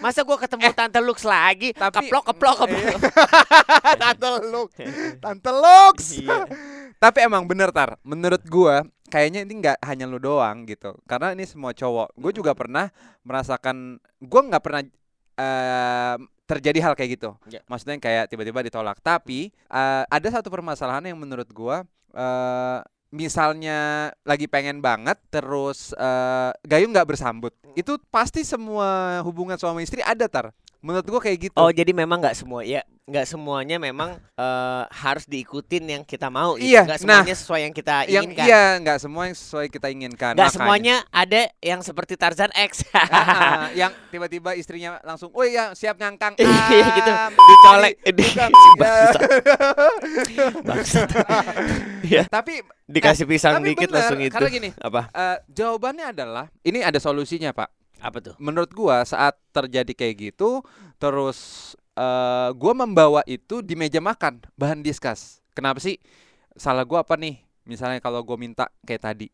Masa 0.00 0.24
gua 0.24 0.40
ketemu 0.40 0.72
Tante 0.72 0.96
Lux 1.04 1.20
lagi, 1.20 1.76
tapi- 1.76 2.08
keplok 2.08 2.32
keplok 2.32 2.56
keplok. 2.64 2.80
Iya. 2.80 2.96
Tante 4.00 4.28
Lux. 4.48 4.70
Tante 5.20 5.50
Lux. 5.52 5.96
Iya. 6.16 6.38
Tapi 6.96 7.18
emang 7.28 7.44
bener 7.44 7.68
tar, 7.72 8.00
menurut 8.00 8.40
gua 8.48 8.84
kayaknya 9.12 9.44
ini 9.46 9.54
nggak 9.62 9.78
hanya 9.84 10.08
lu 10.08 10.16
doang 10.16 10.64
gitu. 10.64 10.96
Karena 11.04 11.36
ini 11.36 11.44
semua 11.44 11.76
cowok. 11.76 12.16
Gue 12.18 12.32
juga 12.34 12.56
pernah 12.56 12.90
merasakan, 13.22 14.00
gua 14.24 14.40
nggak 14.48 14.62
pernah 14.64 14.82
eh, 15.36 16.16
terjadi 16.48 16.78
hal 16.80 16.92
kayak 16.96 17.10
gitu. 17.20 17.30
Ya. 17.52 17.60
Maksudnya 17.68 18.00
kayak 18.00 18.32
tiba-tiba 18.32 18.64
ditolak. 18.64 18.98
Tapi 19.04 19.52
eh, 19.52 20.04
ada 20.08 20.28
satu 20.32 20.48
permasalahan 20.48 21.04
yang 21.12 21.18
menurut 21.20 21.48
gua 21.52 21.84
eh, 22.16 22.80
misalnya 23.14 24.10
lagi 24.26 24.50
pengen 24.50 24.82
banget 24.82 25.20
terus 25.28 25.92
eh, 25.94 26.50
gayung 26.64 26.96
nggak 26.96 27.12
bersambut. 27.12 27.52
Itu 27.76 28.00
pasti 28.08 28.40
semua 28.40 29.20
hubungan 29.22 29.60
suami 29.60 29.84
istri 29.84 30.00
ada 30.00 30.26
tar. 30.26 30.50
Menurut 30.86 31.06
gua 31.10 31.18
kayak 31.18 31.50
gitu. 31.50 31.56
Oh, 31.58 31.66
jadi 31.68 31.90
memang 31.90 32.22
nggak 32.22 32.38
semua 32.38 32.62
ya 32.62 32.86
nggak 33.06 33.22
semuanya 33.22 33.78
memang 33.78 34.18
eh, 34.18 34.84
harus 34.90 35.30
diikutin 35.30 35.86
yang 35.86 36.02
kita 36.02 36.26
mau 36.26 36.58
gitu. 36.58 36.74
Iya, 36.74 36.82
Nggak 36.82 36.98
nah, 37.06 37.22
semuanya 37.22 37.36
sesuai 37.38 37.60
yang 37.62 37.70
kita 37.70 37.94
yang 38.10 38.24
inginkan. 38.26 38.46
iya 38.50 38.64
nggak 38.82 38.98
semua 38.98 39.22
yang 39.30 39.36
sesuai 39.38 39.66
kita 39.70 39.86
inginkan. 39.94 40.32
Nggak 40.34 40.50
semuanya 40.50 40.96
ada 41.14 41.40
yang 41.62 41.80
seperti 41.86 42.18
Tarzan 42.18 42.50
X. 42.50 42.82
Ah, 42.90 43.70
yang 43.80 43.94
tiba-tiba 44.10 44.58
istrinya 44.58 44.98
langsung, 45.06 45.30
oh 45.30 45.46
iya 45.46 45.70
siap 45.72 45.94
ngangkang, 45.96 46.34
Iya, 46.42 46.86
gitu. 46.98 47.12
Ah, 47.14 47.30
Dicolek. 47.30 47.94
tadi 48.02 48.22
bukan." 48.26 48.50
Si 48.50 48.66
Ya. 48.66 48.82
bangsat. 48.82 49.20
Bangsat. 50.66 51.08
Iya, 52.02 52.22
Tapi 52.26 52.54
dikasih 52.86 53.26
pisang 53.26 53.58
tapi 53.58 53.70
dikit 53.70 53.86
bener, 53.86 53.96
langsung 54.02 54.18
itu. 54.18 54.34
Karena 54.34 54.50
gini, 54.50 54.70
Apa? 54.78 55.10
eh, 55.10 55.36
jawabannya 55.48 56.06
adalah 56.10 56.46
ini 56.62 56.82
ada 56.82 56.98
solusinya 56.98 57.54
pak. 57.54 57.70
Apa 57.98 58.18
tuh? 58.20 58.34
Menurut 58.36 58.70
gua 58.70 59.02
saat 59.02 59.34
terjadi 59.50 59.92
kayak 59.92 60.14
gitu, 60.32 60.60
terus 60.96 61.72
eh, 61.92 62.50
gua 62.54 62.72
membawa 62.72 63.20
itu 63.24 63.60
di 63.60 63.72
meja 63.74 63.98
makan, 63.98 64.44
bahan 64.54 64.80
diskus. 64.80 65.40
Kenapa 65.52 65.80
sih? 65.80 65.96
Salah 66.54 66.84
gua 66.84 67.00
apa 67.00 67.16
nih? 67.16 67.40
Misalnya 67.64 67.98
kalau 67.98 68.20
gua 68.22 68.36
minta 68.36 68.68
kayak 68.82 69.02
tadi, 69.02 69.28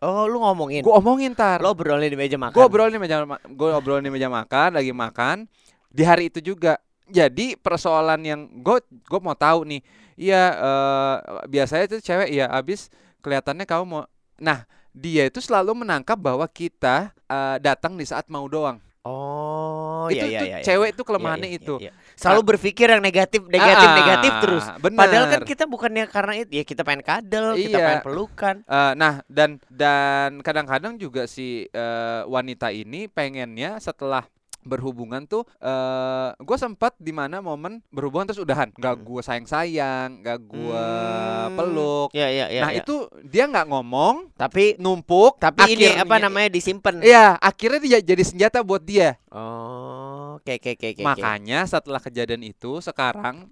Oh, 0.00 0.24
lu 0.24 0.40
ngomongin. 0.40 0.80
gua 0.80 0.96
omongin 0.96 1.36
tar. 1.36 1.60
Lo 1.60 1.76
obrolin 1.76 2.08
di 2.08 2.16
meja 2.16 2.40
makan. 2.40 2.56
Gue 2.56 2.64
obrolin 2.64 2.96
di 2.96 3.02
meja 3.02 3.20
ma- 3.20 3.42
gua 3.52 3.76
obrolin 3.76 4.00
di 4.00 4.08
meja 4.08 4.32
makan, 4.32 4.80
lagi 4.80 4.96
makan 4.96 5.44
di 5.92 6.02
hari 6.06 6.32
itu 6.32 6.40
juga. 6.40 6.80
Jadi 7.10 7.58
persoalan 7.58 8.22
yang 8.22 8.40
gue 8.62 8.78
gue 8.86 9.20
mau 9.20 9.34
tahu 9.34 9.66
nih, 9.66 9.82
iya 10.14 10.42
eh, 10.56 11.16
biasanya 11.50 11.84
itu 11.90 11.98
cewek 11.98 12.30
ya 12.30 12.46
abis 12.48 12.86
kelihatannya 13.18 13.66
kamu 13.66 13.82
mau. 13.84 14.02
Nah 14.38 14.62
dia 14.90 15.26
itu 15.26 15.38
selalu 15.38 15.86
menangkap 15.86 16.18
bahwa 16.18 16.46
kita 16.46 17.10
eh, 17.26 17.56
datang 17.62 17.94
di 17.94 18.04
saat 18.04 18.26
mau 18.26 18.46
doang. 18.46 18.78
Oh, 19.00 20.12
itu 20.12 20.20
iya 20.20 20.28
iya 20.28 20.40
itu 20.40 20.44
iya. 20.44 20.56
cewek 20.60 20.88
itu 20.92 21.00
Iya, 21.00 21.08
kelemahannya 21.08 21.48
iya, 21.48 21.56
itu. 21.56 21.74
iya, 21.80 21.88
iya. 21.88 21.92
Selalu 22.20 22.40
berpikir 22.52 22.84
yang 22.84 23.00
negatif, 23.00 23.40
negatif, 23.48 23.88
Ah, 23.88 23.96
negatif 23.96 24.32
terus. 24.44 24.64
bener. 24.76 24.98
Padahal 25.00 25.24
kan 25.32 25.40
kita 25.48 25.64
bukannya 25.64 26.04
karena 26.04 26.32
itu 26.36 26.50
ya 26.52 26.64
kita 26.68 26.82
pengen 26.84 27.00
kadel, 27.00 27.56
kita 27.56 27.80
Iya. 27.80 27.86
pengen 27.88 28.04
pelukan. 28.04 28.56
Eh, 28.60 28.92
nah 29.00 29.24
dan 29.24 29.56
dan 29.72 30.44
kadang-kadang 30.44 31.00
juga 31.00 31.24
si 31.24 31.64
eh, 31.64 32.22
wanita 32.28 32.68
ini 32.76 33.08
pengennya 33.08 33.80
setelah 33.80 34.28
berhubungan 34.62 35.24
tuh 35.24 35.42
eh 35.58 36.28
gue 36.36 36.56
sempat 36.56 36.92
di 36.96 37.10
mana 37.10 37.38
momen 37.38 37.80
berhubungan 37.88 38.28
terus 38.28 38.38
udahan 38.38 38.68
nggak 38.70 38.94
Hmm. 38.94 39.04
gue 39.04 39.20
sayang 39.20 39.46
sayang 39.46 40.08
nggak 40.20 40.38
gue 40.42 40.84
Hmm. 40.84 41.54
peluk 41.54 42.08
Iya 42.12 42.28
iya 42.28 42.46
iya. 42.48 42.60
nah 42.60 42.70
iya. 42.70 42.80
itu 42.80 42.94
dia 43.22 43.44
nggak 43.44 43.66
ngomong 43.66 44.28
tapi 44.34 44.76
numpuk 44.76 45.36
tapi 45.36 45.64
ini 45.70 45.88
akhirnya- 45.88 46.02
apa 46.02 46.16
namanya 46.18 46.48
disimpan. 46.50 47.00
Iya 47.00 47.36
akhirnya 47.36 47.80
dia 47.80 47.98
jadi 48.04 48.22
senjata 48.22 48.60
buat 48.60 48.80
dia 48.80 49.16
Oh, 49.30 50.36
oke 50.36 50.52
oke 50.52 50.70
oke 50.72 50.86
oke. 50.92 51.02
makanya 51.02 51.64
setelah 51.64 51.98
kejadian 51.98 52.42
itu 52.42 52.78
sekarang 52.80 53.48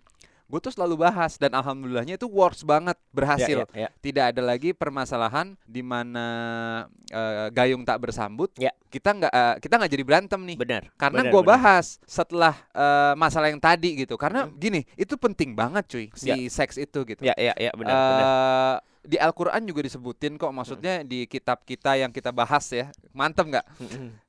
gue 0.48 0.60
tuh 0.64 0.72
selalu 0.72 1.04
bahas 1.04 1.36
dan 1.36 1.52
alhamdulillahnya 1.52 2.16
itu 2.16 2.24
works 2.24 2.64
banget 2.64 2.96
berhasil 3.12 3.68
Ya, 3.68 3.68
ya, 3.68 3.80
ya. 3.84 3.88
tidak 4.00 4.24
ada 4.32 4.40
lagi 4.40 4.72
permasalahan 4.72 5.52
di 5.68 5.84
mana 5.84 6.26
eh, 7.12 7.52
gayung 7.52 7.84
tak 7.84 8.00
bersambut. 8.00 8.48
Ya. 8.56 8.72
Kita 8.88 9.12
nggak 9.12 9.28
eh, 9.28 9.54
kita 9.60 9.74
nggak 9.76 9.92
jadi 9.92 10.04
berantem 10.08 10.40
nih. 10.48 10.56
Benar. 10.56 10.82
Karena 10.96 11.28
gue 11.28 11.42
bahas 11.44 12.00
setelah 12.08 12.56
eh, 12.72 13.12
masalah 13.14 13.52
yang 13.52 13.60
tadi 13.60 14.00
gitu. 14.00 14.16
Karena 14.16 14.48
Hmm. 14.48 14.56
gini, 14.56 14.88
itu 14.96 15.20
penting 15.20 15.52
banget 15.52 15.84
cuy 15.84 16.06
si 16.16 16.32
Ya. 16.32 16.36
seks 16.48 16.80
itu 16.80 17.04
gitu. 17.04 17.20
Ya 17.20 17.36
ya 17.36 17.52
ya 17.52 17.68
benar 17.76 17.92
Eh, 17.92 18.08
benar. 18.08 18.24
Di 19.02 19.16
Al-Qur'an 19.16 19.62
juga 19.62 19.80
disebutin 19.80 20.36
kok 20.36 20.50
maksudnya 20.50 21.00
di 21.02 21.24
kitab 21.24 21.62
kita 21.62 21.96
yang 21.96 22.10
kita 22.10 22.30
bahas 22.30 22.66
ya. 22.70 22.90
Mantep 23.12 23.48
nggak? 23.48 23.66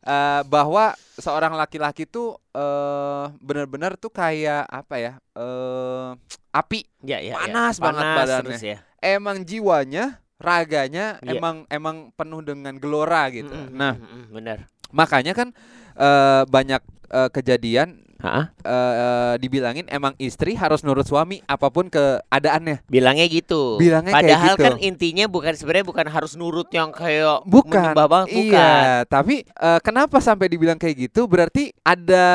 Eh, 0.01 0.41
bahwa 0.47 0.95
seorang 1.15 1.53
laki-laki 1.53 2.03
tuh 2.03 2.39
eh 2.51 3.25
benar-benar 3.39 3.93
tuh 3.95 4.09
kayak 4.09 4.65
apa 4.65 4.95
ya? 4.97 5.13
eh 5.35 6.09
api. 6.49 6.81
Ya 7.05 7.21
ya. 7.21 7.33
ya. 7.33 7.45
panas 7.45 7.75
banget 7.77 8.03
badannya. 8.03 8.41
terus 8.43 8.61
ya. 8.63 8.77
emang 8.99 9.45
jiwanya, 9.45 10.17
raganya 10.35 11.21
Iya. 11.21 11.37
emang 11.37 11.55
emang 11.69 11.95
penuh 12.15 12.41
dengan 12.41 12.73
gelora 12.75 13.29
gitu. 13.29 13.53
Mm-mm, 13.53 13.75
Nah, 13.75 13.95
mm-mm, 13.95 14.23
benar. 14.33 14.57
makanya 14.89 15.37
kan 15.37 15.53
eh, 15.93 16.43
banyak 16.49 16.81
eh, 17.11 17.29
kejadian 17.29 18.08
Hah? 18.19 18.51
eh, 18.67 19.33
dibilangin 19.39 19.87
emang 19.87 20.11
istri 20.19 20.51
harus 20.53 20.83
nurut 20.83 21.07
suami 21.07 21.39
apa 21.47 21.71
pun 21.71 21.87
keadaannya. 21.87 22.83
Bilangnya 22.91 23.25
gitu. 23.31 23.79
Bilangnya 23.79 24.11
kayak 24.11 24.27
Padahal 24.27 24.55
gitu. 24.59 24.63
kan 24.67 24.73
intinya 24.83 25.25
bukan 25.31 25.53
sebenarnya 25.55 25.87
bukan 25.87 26.07
harus 26.11 26.35
nurut 26.35 26.67
yang 26.75 26.91
kayak 26.91 27.47
Bukan. 27.47 27.71
menyembah 27.71 28.07
banget, 28.11 28.27
bukan. 28.35 28.59
Iya, 28.59 29.07
tapi 29.07 29.35
eh, 29.47 29.79
kenapa 29.79 30.19
sampai 30.19 30.51
dibilang 30.51 30.75
kayak 30.75 31.09
gitu? 31.09 31.31
Berarti 31.31 31.71
ada 31.81 32.27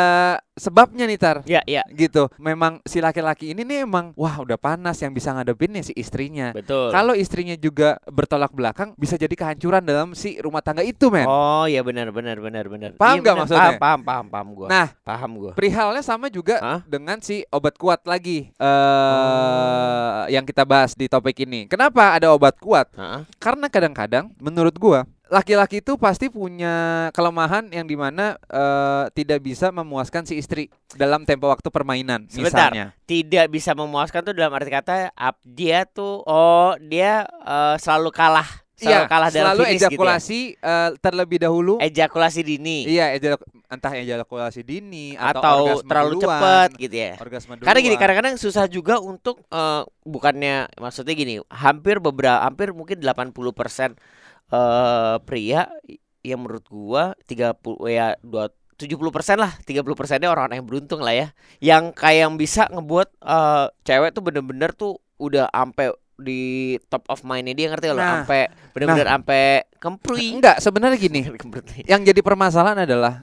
sebabnya 0.55 1.05
nih 1.07 1.19
Tar. 1.19 1.37
Ya 1.45 1.61
ya. 1.67 1.83
Gitu. 1.91 2.31
Memang 2.39 2.79
si 2.87 3.03
laki-laki 3.03 3.53
ini 3.53 3.67
nih 3.67 3.87
emang 3.87 4.15
wah 4.15 4.41
udah 4.43 4.59
panas 4.59 4.99
yang 5.03 5.11
bisa 5.11 5.35
ngadepin 5.35 5.75
ya 5.75 5.83
si 5.83 5.93
istrinya. 5.99 6.55
Betul. 6.55 6.95
Kalau 6.95 7.13
istrinya 7.15 7.59
juga 7.59 7.99
bertolak 8.07 8.55
belakang 8.55 8.95
bisa 8.95 9.19
jadi 9.19 9.33
kehancuran 9.35 9.83
dalam 9.83 10.15
si 10.15 10.39
rumah 10.39 10.63
tangga 10.63 10.87
itu, 10.87 11.11
men. 11.11 11.27
Oh 11.27 11.67
ya 11.67 11.83
benar 11.83 12.15
benar 12.15 12.39
benar 12.39 12.65
benar. 12.71 12.91
Paham 12.97 13.19
Iya, 13.19 13.23
nggak 13.23 13.35
benar. 13.35 13.43
maksudnya? 13.45 13.63
Paham 13.63 13.79
paham 13.79 14.01
paham, 14.03 14.27
paham 14.31 14.49
gua. 14.55 14.69
Nah, 14.71 14.89
paham 15.03 15.31
gua. 15.37 15.53
Perihalnya 15.59 16.03
sama 16.03 16.27
juga 16.31 16.57
Hah? 16.63 16.81
dengan 16.87 17.19
si 17.21 17.43
obat 17.51 17.75
kuat 17.77 18.07
lagi 18.07 18.55
eh 18.55 20.21
yang 20.33 20.47
kita 20.47 20.63
bahas 20.65 20.95
di 20.95 21.11
topik 21.11 21.45
ini. 21.45 21.67
Kenapa 21.67 22.15
ada 22.17 22.31
obat 22.33 22.57
kuat? 22.63 22.89
Heeh. 22.95 23.27
Karena 23.43 23.67
kadang-kadang 23.69 24.31
menurut 24.41 24.75
gua 24.79 25.05
laki-laki 25.35 25.83
itu 25.83 25.99
pasti 25.99 26.31
punya 26.31 27.09
kelemahan 27.11 27.67
yang 27.75 27.83
di 27.83 27.99
mana 27.99 28.39
eh, 28.47 29.11
tidak 29.11 29.43
bisa 29.43 29.75
memuaskan 29.75 30.23
si 30.23 30.39
istri 30.39 30.71
dalam 30.95 31.27
tempo 31.27 31.51
waktu 31.51 31.67
permainan 31.69 32.31
Sebentar. 32.31 32.71
misalnya. 32.71 32.87
Tidak 33.03 33.51
bisa 33.51 33.75
memuaskan 33.75 34.23
tuh 34.23 34.33
dalam 34.33 34.55
arti 34.55 34.71
kata 34.71 35.11
dia 35.43 35.83
tuh 35.85 36.23
oh 36.23 36.79
dia 36.79 37.27
eh, 37.27 37.77
selalu 37.77 38.15
kalah. 38.15 38.47
Selalu 38.75 38.91
Iya, 38.91 39.07
kalah 39.07 39.31
dalam 39.31 39.39
selalu 39.55 39.63
finish 39.63 39.71
gitu 39.71 39.79
ya. 39.79 39.87
ejakulasi 39.91 40.41
eh, 40.59 40.91
terlebih 40.99 41.39
dahulu. 41.41 41.75
Ejakulasi 41.79 42.41
dini 42.43 42.79
Iya, 42.87 43.07
ejaku- 43.15 43.47
entah 43.71 43.93
ejakulasi 43.95 44.61
dini 44.63 45.15
atau, 45.15 45.39
atau 45.43 45.57
orgasme 45.67 45.89
terlalu 45.91 46.13
duluan, 46.15 46.27
cepat 46.31 46.69
gitu 46.79 46.97
ya. 46.99 47.13
Orgasme 47.19 47.53
Karena 47.59 47.79
gini, 47.79 47.87
duluan. 47.91 48.03
kadang-kadang 48.03 48.35
susah 48.35 48.67
juga 48.67 48.99
untuk 48.99 49.43
eh, 49.47 49.83
bukannya 50.03 50.75
maksudnya 50.79 51.15
gini, 51.15 51.35
hampir 51.51 51.99
beberapa 51.99 52.43
hampir 52.43 52.71
mungkin 52.71 52.99
80% 52.99 53.95
eh 54.53 55.17
pria 55.25 55.71
yang 56.25 56.41
menurut 56.45 56.67
gua 56.69 57.13
30 57.29 57.63
ya 57.89 58.17
2 58.21 58.49
70% 58.75 59.39
lah, 59.39 59.55
30 59.63 59.87
persennya 59.95 60.35
orang-orang 60.35 60.59
yang 60.59 60.67
beruntung 60.67 60.99
lah 60.99 61.15
ya. 61.15 61.29
Yang 61.63 61.95
kayak 61.95 62.21
yang 62.27 62.35
bisa 62.35 62.67
ngebuat 62.75 63.09
eh 63.23 63.67
cewek 63.87 64.11
tuh 64.11 64.23
bener-bener 64.27 64.75
tuh 64.75 64.99
udah 65.23 65.47
ampe 65.55 65.95
di 66.19 66.75
top 66.91 67.07
of 67.11 67.23
mind 67.23 67.51
dia 67.55 67.71
ngerti 67.71 67.91
loh 67.91 68.03
Nah. 68.03 68.23
sampai 68.23 68.51
bener-bener 68.75 69.07
sampai 69.07 69.43
kemprui. 69.79 70.35
Enggak, 70.35 70.59
sebenarnya 70.59 70.99
gini. 70.99 71.23
Yang 71.91 72.01
jadi 72.11 72.21
permasalahan 72.23 72.83
adalah 72.83 73.23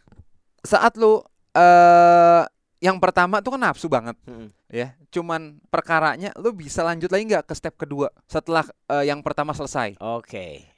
saat 0.63 0.96
lu 0.96 1.20
eh 1.51 2.44
yang 2.81 2.97
pertama 2.97 3.39
tuh 3.45 3.53
kan 3.55 3.61
nafsu 3.61 3.85
banget 3.85 4.17
Mm-mm. 4.25 4.50
ya. 4.67 4.97
Cuman 5.13 5.61
perkaranya 5.69 6.33
lu 6.35 6.50
bisa 6.50 6.81
lanjut 6.81 7.13
lagi 7.13 7.29
nggak 7.29 7.45
ke 7.45 7.53
step 7.53 7.77
kedua 7.77 8.09
setelah 8.25 8.65
eh, 8.89 9.05
yang 9.05 9.21
pertama 9.21 9.53
selesai. 9.53 10.01
Oke. 10.01 10.73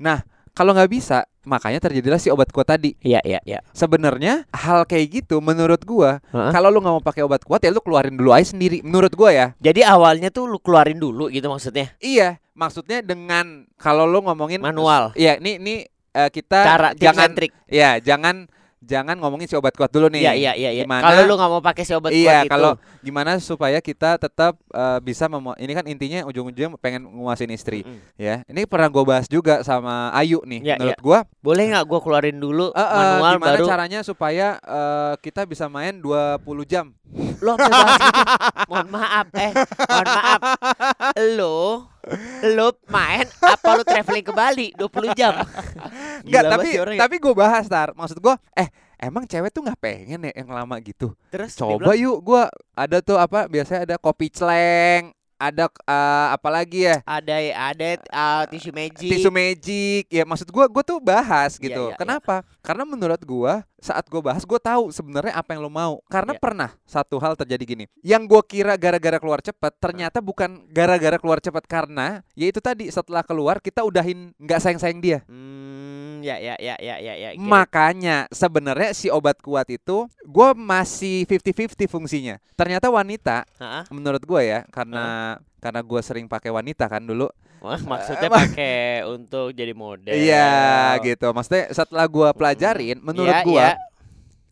Kalau 0.54 0.70
nggak 0.70 0.92
bisa, 0.94 1.26
makanya 1.50 1.82
terjadilah 1.82 2.22
si 2.22 2.30
obat 2.30 2.54
kuat 2.54 2.70
tadi. 2.70 2.94
Iya 3.02 3.26
iya 3.26 3.42
iya. 3.42 3.60
Sebenarnya 3.74 4.46
hal 4.54 4.86
kayak 4.86 5.26
gitu 5.26 5.42
menurut 5.42 5.82
gua, 5.82 6.22
Heeh. 6.30 6.52
kalau 6.54 6.70
lu 6.70 6.78
nggak 6.78 6.94
mau 6.94 7.02
pakai 7.02 7.26
obat 7.26 7.42
kuat 7.42 7.66
ya 7.66 7.74
lu 7.74 7.82
keluarin 7.82 8.14
dulu 8.14 8.30
aja 8.30 8.54
sendiri. 8.54 8.86
Menurut 8.86 9.18
gua 9.18 9.34
ya. 9.34 9.48
Jadi 9.58 9.82
awalnya 9.82 10.30
tuh 10.30 10.46
lu 10.46 10.62
keluarin 10.62 11.02
dulu 11.02 11.26
gitu 11.34 11.50
maksudnya. 11.50 11.90
Iya, 11.98 12.38
maksudnya 12.54 13.02
dengan 13.02 13.66
kalau 13.82 14.06
lu 14.06 14.22
ngomongin 14.22 14.62
Manual. 14.62 15.18
Iya, 15.18 15.42
ini 15.42 15.58
ini 15.58 15.76
eh, 16.14 16.30
kita 16.30 16.60
Cara 16.62 16.90
jangan 17.02 17.34
and 17.34 17.36
trick. 17.40 17.52
ya 17.66 17.98
jangan 17.98 18.46
jangan 18.84 19.16
ngomongin 19.16 19.46
si 19.46 19.56
obat 19.56 19.72
kuat 19.72 19.88
dulu 19.88 20.08
nih. 20.08 20.22
Iya 20.22 20.34
iya 20.34 20.52
iya 20.54 20.70
iya. 20.72 20.84
Gimana- 20.84 21.04
Kalau 21.04 21.22
lu 21.24 21.34
nggak 21.34 21.50
mau 21.50 21.62
pakai 21.62 21.84
si 21.84 21.92
obat 21.92 22.12
iya, 22.12 22.22
kuat 22.22 22.44
itu. 22.44 22.52
kalau 22.52 22.72
gimana 23.00 23.32
supaya 23.38 23.80
kita 23.80 24.16
tetap 24.18 24.54
eh, 24.68 25.00
bisa 25.00 25.26
memo- 25.26 25.56
ini 25.56 25.72
kan 25.72 25.86
intinya 25.86 26.24
ujung-ujungnya 26.24 26.76
pengen 26.78 27.04
nguasin 27.06 27.50
istri 27.50 27.82
Mm-mm. 27.82 28.00
ya. 28.16 28.44
Ini 28.44 28.64
pernah 28.64 28.88
gue 28.88 29.04
bahas 29.04 29.26
juga 29.26 29.60
sama 29.62 30.12
Ayu 30.12 30.44
nih. 30.44 30.62
Iya, 30.62 30.76
Menurut 30.76 31.00
gua 31.00 31.20
boleh 31.40 31.64
nggak 31.70 31.86
gua 31.86 32.00
keluarin 32.00 32.38
dulu 32.38 32.70
eh, 32.70 32.80
eh, 32.80 32.92
manual 32.94 33.34
gimana 33.34 33.48
baru 33.50 33.66
caranya 33.66 34.00
supaya 34.02 34.48
eh, 34.58 35.14
kita 35.20 35.44
bisa 35.44 35.66
main 35.66 35.98
20 35.98 36.44
jam. 36.66 36.92
lo 37.40 37.54
gitu. 37.56 37.82
Mohon 38.68 38.88
maaf 38.90 39.28
eh, 39.34 39.52
mohon 39.86 40.08
maaf. 40.10 40.42
Lo 41.38 41.93
lo 42.52 42.76
main 42.92 43.24
apa 43.40 43.68
lo 43.74 43.84
traveling 43.84 44.26
ke 44.26 44.34
Bali 44.36 44.68
20 44.76 45.16
jam? 45.16 45.34
Enggak, 46.28 46.44
tapi 46.52 46.68
ya 46.76 46.80
orang 46.84 46.96
ya. 46.96 47.02
tapi 47.08 47.16
gue 47.18 47.34
bahas 47.34 47.66
tar. 47.68 47.96
Maksud 47.96 48.20
gua 48.20 48.36
eh 48.54 48.68
emang 49.00 49.24
cewek 49.24 49.52
tuh 49.52 49.64
nggak 49.64 49.80
pengen 49.80 50.28
ya 50.28 50.32
yang 50.36 50.52
lama 50.52 50.76
gitu. 50.80 51.16
terus 51.32 51.56
Coba 51.56 51.96
yuk 51.96 52.20
gua 52.24 52.48
ada 52.76 53.00
tuh 53.00 53.16
apa 53.16 53.48
biasanya 53.48 53.84
ada 53.88 53.96
kopi 54.00 54.28
celeng, 54.28 55.12
ada 55.36 55.68
eh, 55.68 56.28
apa 56.32 56.48
lagi 56.48 56.88
ya? 56.88 57.04
ada 57.04 57.36
ada 57.72 57.88
uh, 58.12 58.44
tisu 58.48 58.72
magic. 58.72 59.10
tisu 59.12 59.28
magic 59.28 60.04
ya 60.08 60.24
maksud 60.24 60.48
gua 60.48 60.72
gua 60.72 60.84
tuh 60.84 61.00
bahas 61.04 61.60
Iya, 61.60 61.64
gitu 61.68 61.84
iya, 61.88 61.94
iya. 61.96 62.00
kenapa 62.00 62.48
karena 62.64 62.84
menurut 62.88 63.20
gua 63.28 63.68
saat 63.84 64.08
gua 64.08 64.32
bahas 64.32 64.48
gua 64.48 64.56
tahu 64.58 64.88
sebenarnya 64.90 65.36
apa 65.36 65.52
yang 65.52 65.60
lo 65.60 65.68
mau 65.68 66.00
karena 66.08 66.32
Iya. 66.32 66.40
pernah 66.40 66.70
satu 66.88 67.20
hal 67.20 67.36
terjadi 67.36 67.64
gini 67.68 67.86
yang 68.00 68.24
gua 68.24 68.40
kira 68.40 68.80
gara-gara 68.80 69.20
keluar 69.20 69.44
cepat 69.44 69.76
ternyata 69.76 70.24
bukan 70.24 70.64
gara-gara 70.72 71.20
keluar 71.20 71.44
cepat 71.44 71.68
karena 71.68 72.24
ya 72.32 72.48
itu 72.48 72.64
tadi 72.64 72.88
setelah 72.88 73.20
keluar 73.22 73.60
kita 73.60 73.84
udahin 73.84 74.32
nggak 74.40 74.60
sayang-sayang 74.60 75.04
dia 75.04 75.20
Hmm, 75.28 76.24
ya 76.24 76.40
ya 76.40 76.56
ya 76.56 76.80
ya 76.80 76.96
ya 76.98 77.14
ya. 77.20 77.30
makanya 77.36 78.32
sebenarnya 78.32 78.96
si 78.96 79.12
obat 79.12 79.44
kuat 79.44 79.68
itu 79.68 80.08
gua 80.24 80.56
masih 80.56 81.28
50-50 81.28 81.76
fungsinya 81.86 82.40
ternyata 82.56 82.88
wanita 82.88 83.44
Hah? 83.60 83.84
menurut 83.92 84.24
gua 84.24 84.40
ya 84.40 84.60
karena 84.72 85.36
karena 85.60 85.84
gua 85.84 86.00
sering 86.00 86.26
pakai 86.26 86.48
wanita 86.48 86.88
kan 86.88 87.04
dulu 87.04 87.28
maksudnya 87.64 88.28
Emang- 88.28 88.44
pakai 88.52 89.08
untuk 89.08 89.56
jadi 89.56 89.72
model. 89.72 90.12
Iya 90.14 91.00
gitu. 91.00 91.32
Maksudnya 91.32 91.72
setelah 91.72 92.06
gua 92.12 92.30
pelajarin, 92.36 93.00
menurut 93.00 93.32
Iya, 93.32 93.46
gua 93.48 93.64
iya. 93.64 93.72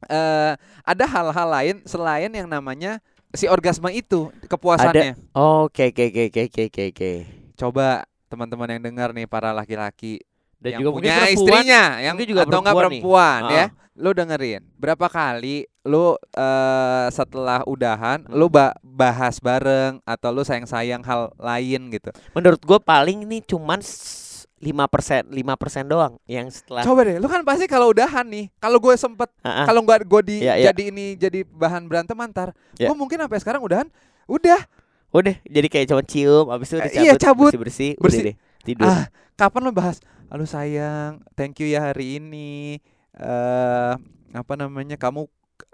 eh, 0.07 0.51
ada 0.81 1.05
hal-hal 1.05 1.47
lain 1.51 1.75
selain 1.83 2.31
yang 2.31 2.47
namanya 2.47 3.03
si 3.31 3.47
orgasme 3.47 3.87
itu 3.91 4.31
kepuasannya. 4.47 5.15
Oke 5.35 5.91
oke 5.91 6.03
oke 6.09 6.21
oke 6.31 6.41
oke 6.47 6.61
oke 6.71 6.83
oke. 6.95 7.11
Coba 7.59 8.07
teman-teman 8.31 8.79
yang 8.79 8.81
dengar 8.81 9.09
nih 9.11 9.27
para 9.27 9.51
laki-laki 9.51 10.23
Dan 10.61 10.77
yang 10.77 10.81
juga 10.87 10.91
punya 11.03 11.15
istrinya, 11.27 11.83
yang 11.99 12.15
juga 12.15 12.47
atau 12.47 12.59
enggak 12.63 12.75
perempuan 12.79 13.39
nih. 13.49 13.55
ya. 13.55 13.65
Ah. 13.65 13.69
Lu 14.01 14.11
dengerin 14.11 14.65
berapa 14.75 15.05
kali 15.05 15.69
lu 15.81 16.13
eh, 16.31 17.07
setelah 17.09 17.61
udahan 17.63 18.21
Hmm. 18.21 18.33
lu 18.33 18.47
ba- 18.47 18.73
bahas 18.81 19.37
bareng 19.37 20.01
atau 20.03 20.29
lu 20.29 20.41
sayang-sayang 20.41 21.01
hal 21.01 21.29
lain 21.37 21.89
gitu. 21.89 22.09
Menurut 22.31 22.57
gue 22.59 22.79
paling 22.79 23.23
ini 23.23 23.41
cuman 23.41 23.77
lima 24.57 24.85
persen 24.85 25.25
lima 25.27 25.53
persen 25.53 25.85
doang 25.85 26.21
yang 26.25 26.45
setelah 26.45 26.81
Coba 26.81 27.01
deh, 27.01 27.17
lu 27.17 27.25
kan 27.25 27.41
pasti 27.41 27.65
kalau 27.65 27.89
udahan 27.89 28.21
nih, 28.23 28.45
kalau 28.57 28.77
gue 28.77 28.93
sempet 28.95 29.25
ah. 29.41 29.65
kalau 29.65 29.81
nggak 29.81 30.05
gue 30.05 30.21
di 30.23 30.37
Iya, 30.39 30.53
iya. 30.55 30.65
jadi 30.69 30.83
ini 30.89 31.05
jadi 31.15 31.39
bahan 31.43 31.85
berantem 31.85 32.13
antar, 32.15 32.53
Iya. 32.75 32.89
gue 32.89 32.95
mungkin 32.95 33.17
sampai 33.19 33.37
sekarang 33.37 33.57
udahan, 33.59 33.89
udah 34.25 34.61
udah 35.11 35.33
jadi 35.43 35.65
kayak 35.67 35.87
cuma 35.89 36.01
cium 36.01 36.45
habis 36.47 36.69
itu 36.69 36.77
udah 36.77 36.87
Eh, 36.87 37.01
iya, 37.01 37.13
cabut. 37.17 37.49
bersih 37.49 37.57
bersih, 37.59 37.91
Bersih. 37.97 38.21
udah 38.21 38.21
deh 38.23 38.35
tidur. 38.61 38.85
ah 38.85 39.03
kapan 39.33 39.61
lo 39.63 39.71
bahas, 39.73 39.97
halo 40.29 40.45
sayang, 40.45 41.25
thank 41.33 41.57
you 41.57 41.65
ya 41.65 41.81
hari 41.83 42.21
ini, 42.21 42.77
eh 43.17 43.93
apa 44.31 44.53
namanya 44.55 44.95
kamu 44.95 45.27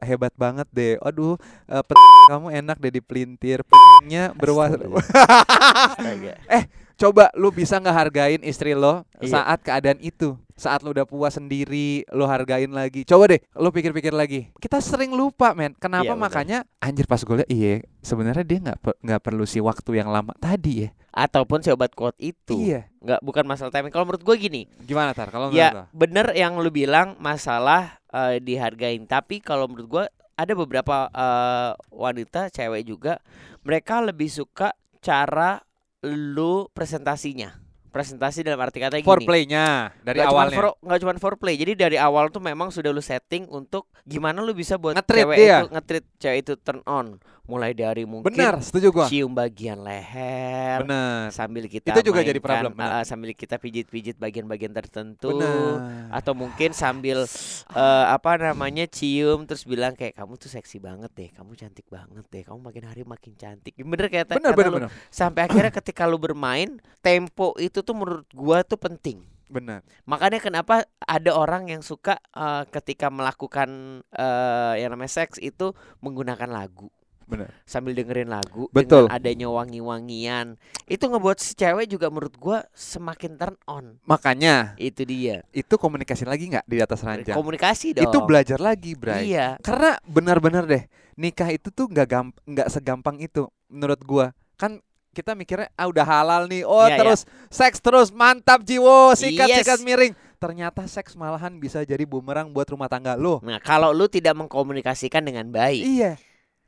hebat 0.04 0.34
banget 0.36 0.68
deh, 0.74 0.94
aduh 1.00 1.38
eh, 1.70 1.84
pet- 1.86 2.06
kamu 2.28 2.48
enak 2.60 2.78
deh 2.82 2.92
dipelintir, 2.92 3.64
nya 4.04 4.34
berwarna. 4.36 5.00
Astaga. 5.00 6.34
Coba 6.98 7.30
lu 7.38 7.54
bisa 7.54 7.78
nggak 7.78 7.94
hargain 7.96 8.42
istri 8.42 8.74
lo 8.74 9.06
Iya. 9.18 9.38
saat 9.38 9.62
keadaan 9.62 9.98
itu, 9.98 10.34
saat 10.54 10.82
lu 10.82 10.90
udah 10.90 11.06
puas 11.06 11.34
sendiri, 11.34 12.02
lu 12.10 12.26
hargain 12.26 12.70
lagi. 12.70 13.06
Coba 13.06 13.30
deh, 13.30 13.42
lu 13.54 13.70
pikir-pikir 13.70 14.10
lagi. 14.10 14.50
Kita 14.58 14.82
sering 14.82 15.14
lupa, 15.14 15.54
men. 15.54 15.74
Kenapa 15.74 16.10
Iya, 16.10 16.18
makanya 16.18 16.58
anjir 16.78 17.06
pas 17.06 17.22
gue 17.22 17.38
liat, 17.38 17.50
iya, 17.50 17.86
sebenarnya 18.02 18.42
dia 18.42 18.58
nggak 18.60 18.78
nggak 18.98 19.22
perlu 19.22 19.46
si 19.46 19.62
waktu 19.62 19.94
yang 19.96 20.10
lama 20.10 20.34
tadi 20.36 20.86
ya. 20.86 20.90
Ataupun 21.14 21.62
si 21.62 21.70
obat 21.70 21.94
kuat 21.94 22.18
itu 22.18 22.58
Iya. 22.58 22.90
nggak 22.98 23.22
bukan 23.22 23.46
masalah 23.46 23.70
timing. 23.70 23.90
Kalau 23.90 24.06
menurut 24.06 24.26
gue 24.26 24.36
gini, 24.36 24.62
Gimana 24.82 25.14
tar? 25.14 25.30
Kalau 25.30 25.50
menurut 25.50 25.62
ya 25.62 25.86
bener 25.94 26.34
yang 26.34 26.58
lu 26.58 26.70
bilang 26.70 27.14
masalah 27.18 28.02
eh, 28.10 28.42
dihargain. 28.42 29.06
Tapi 29.06 29.38
kalau 29.38 29.70
menurut 29.70 29.86
gue 29.88 30.04
ada 30.34 30.54
beberapa 30.54 31.10
eh, 31.10 31.72
wanita 31.90 32.50
cewek 32.50 32.86
juga 32.86 33.22
mereka 33.62 34.02
lebih 34.02 34.30
suka 34.30 34.74
cara 34.98 35.62
lu 36.04 36.70
presentasinya. 36.72 37.58
Presentasi 37.88 38.46
dalam 38.46 38.62
arti 38.62 38.78
kata 38.78 39.02
gini. 39.02 39.08
Foreplaynya 39.08 39.90
dari 40.06 40.22
cuman 40.22 40.30
awalnya. 40.30 40.58
for- 40.60 40.78
nggak 40.86 41.00
cuma 41.02 41.14
foreplay. 41.18 41.56
Jadi 41.58 41.74
dari 41.74 41.98
awal 41.98 42.30
tuh 42.30 42.44
memang 42.44 42.70
sudah 42.70 42.94
lu 42.94 43.02
setting 43.02 43.50
untuk 43.50 43.90
gimana 44.06 44.44
lu 44.46 44.54
bisa 44.54 44.78
buat 44.78 44.94
Nge-treat 44.94 45.26
cewek 45.26 45.38
dia. 45.40 45.58
itu 45.58 45.68
nge-treat 45.74 46.06
cewek 46.22 46.38
itu 46.46 46.54
turn 46.62 46.82
on. 46.86 47.18
Mulai 47.48 47.72
dari 47.72 48.04
mungkin 48.04 48.28
Benar, 48.28 48.60
setuju 48.60 48.92
gua. 48.92 49.08
cium 49.08 49.32
bagian 49.32 49.80
leher 49.80 50.84
Benar. 50.84 51.32
sambil 51.32 51.64
kita 51.72 51.96
Itu 51.96 52.12
juga 52.12 52.20
jadi 52.20 52.44
problem, 52.44 52.76
benar. 52.76 53.00
uh, 53.00 53.06
sambil 53.08 53.32
kita 53.32 53.56
pijit-pijit 53.56 54.20
bagian-bagian 54.20 54.76
tertentu 54.76 55.40
Benar. 55.40 56.12
atau 56.12 56.36
mungkin 56.36 56.76
sambil 56.76 57.24
uh, 57.72 58.06
apa 58.12 58.36
namanya 58.36 58.84
cium 58.92 59.48
terus 59.48 59.64
bilang 59.64 59.96
kayak 59.96 60.20
kamu 60.20 60.36
tuh 60.36 60.52
seksi 60.52 60.84
banget 60.84 61.08
deh, 61.16 61.30
kamu 61.32 61.56
cantik 61.56 61.88
banget 61.88 62.26
deh, 62.28 62.44
kamu 62.44 62.60
makin 62.60 62.84
hari 62.84 63.02
makin 63.08 63.32
cantik. 63.40 63.74
Bener 63.80 64.12
kayak 64.12 64.28
kata 64.28 64.44
benar, 64.44 64.52
lu. 64.52 64.78
benar. 64.84 64.92
Sampai 65.08 65.48
akhirnya 65.48 65.72
ketika 65.72 66.04
lu 66.04 66.20
bermain, 66.20 66.84
tempo 67.00 67.56
itu 67.64 67.80
tuh 67.80 67.96
menurut 67.96 68.28
gua 68.36 68.60
tuh 68.68 68.76
penting. 68.76 69.24
Benar. 69.48 69.80
Makanya 70.04 70.44
kenapa 70.44 70.84
ada 71.00 71.32
orang 71.32 71.72
yang 71.72 71.80
suka 71.80 72.20
uh, 72.36 72.68
ketika 72.68 73.08
melakukan 73.08 74.04
uh, 74.12 74.76
yang 74.76 74.92
namanya 74.92 75.24
seks 75.24 75.40
itu 75.40 75.72
menggunakan 76.04 76.52
lagu 76.52 76.92
Benar. 77.28 77.52
sambil 77.64 77.92
dengerin 77.92 78.28
lagu 78.28 78.72
Betul. 78.72 79.06
dengan 79.06 79.14
adanya 79.14 79.48
wangi-wangian 79.52 80.56
itu 80.86 81.04
ngebuat 81.04 81.38
si 81.38 81.52
cewek 81.54 81.86
juga 81.86 82.08
menurut 82.08 82.34
gua 82.36 82.64
semakin 82.72 83.36
turn 83.36 83.56
on 83.66 84.00
Makanya 84.04 84.74
itu 84.76 85.04
dia 85.04 85.44
itu 85.52 85.76
komunikasi 85.76 86.24
lagi 86.24 86.48
nggak 86.48 86.64
di 86.64 86.80
atas 86.80 87.04
ranjang? 87.04 87.36
komunikasi 87.36 87.92
dong 87.94 88.08
Itu 88.08 88.24
belajar 88.24 88.58
lagi, 88.58 88.96
Bray. 88.96 89.28
iya 89.28 89.60
Karena 89.60 90.00
benar-benar 90.04 90.64
deh 90.64 90.88
nikah 91.14 91.50
itu 91.50 91.68
tuh 91.68 91.86
nggak 91.86 92.08
gamp 92.08 92.32
nggak 92.44 92.70
segampang 92.70 93.18
itu 93.18 93.50
menurut 93.68 94.00
gua. 94.02 94.26
Kan 94.56 94.80
kita 95.12 95.34
mikirnya 95.34 95.68
ah 95.74 95.90
udah 95.90 96.06
halal 96.06 96.46
nih. 96.46 96.62
Oh, 96.62 96.78
Iya, 96.80 96.94
iya. 96.94 96.98
terus 96.98 97.20
seks 97.50 97.82
terus 97.82 98.14
mantap 98.14 98.62
jiwo, 98.62 99.12
sikat-sikat 99.12 99.82
Yes. 99.82 99.84
miring. 99.84 100.14
Ternyata 100.38 100.86
seks 100.86 101.18
malahan 101.18 101.58
bisa 101.58 101.82
jadi 101.82 102.06
bumerang 102.06 102.54
buat 102.54 102.70
rumah 102.70 102.86
tangga 102.86 103.18
lo. 103.18 103.42
nah 103.42 103.58
kalau 103.58 103.90
lu 103.90 104.06
tidak 104.06 104.38
mengkomunikasikan 104.38 105.20
dengan 105.20 105.50
baik 105.50 105.82
Iya. 105.82 106.22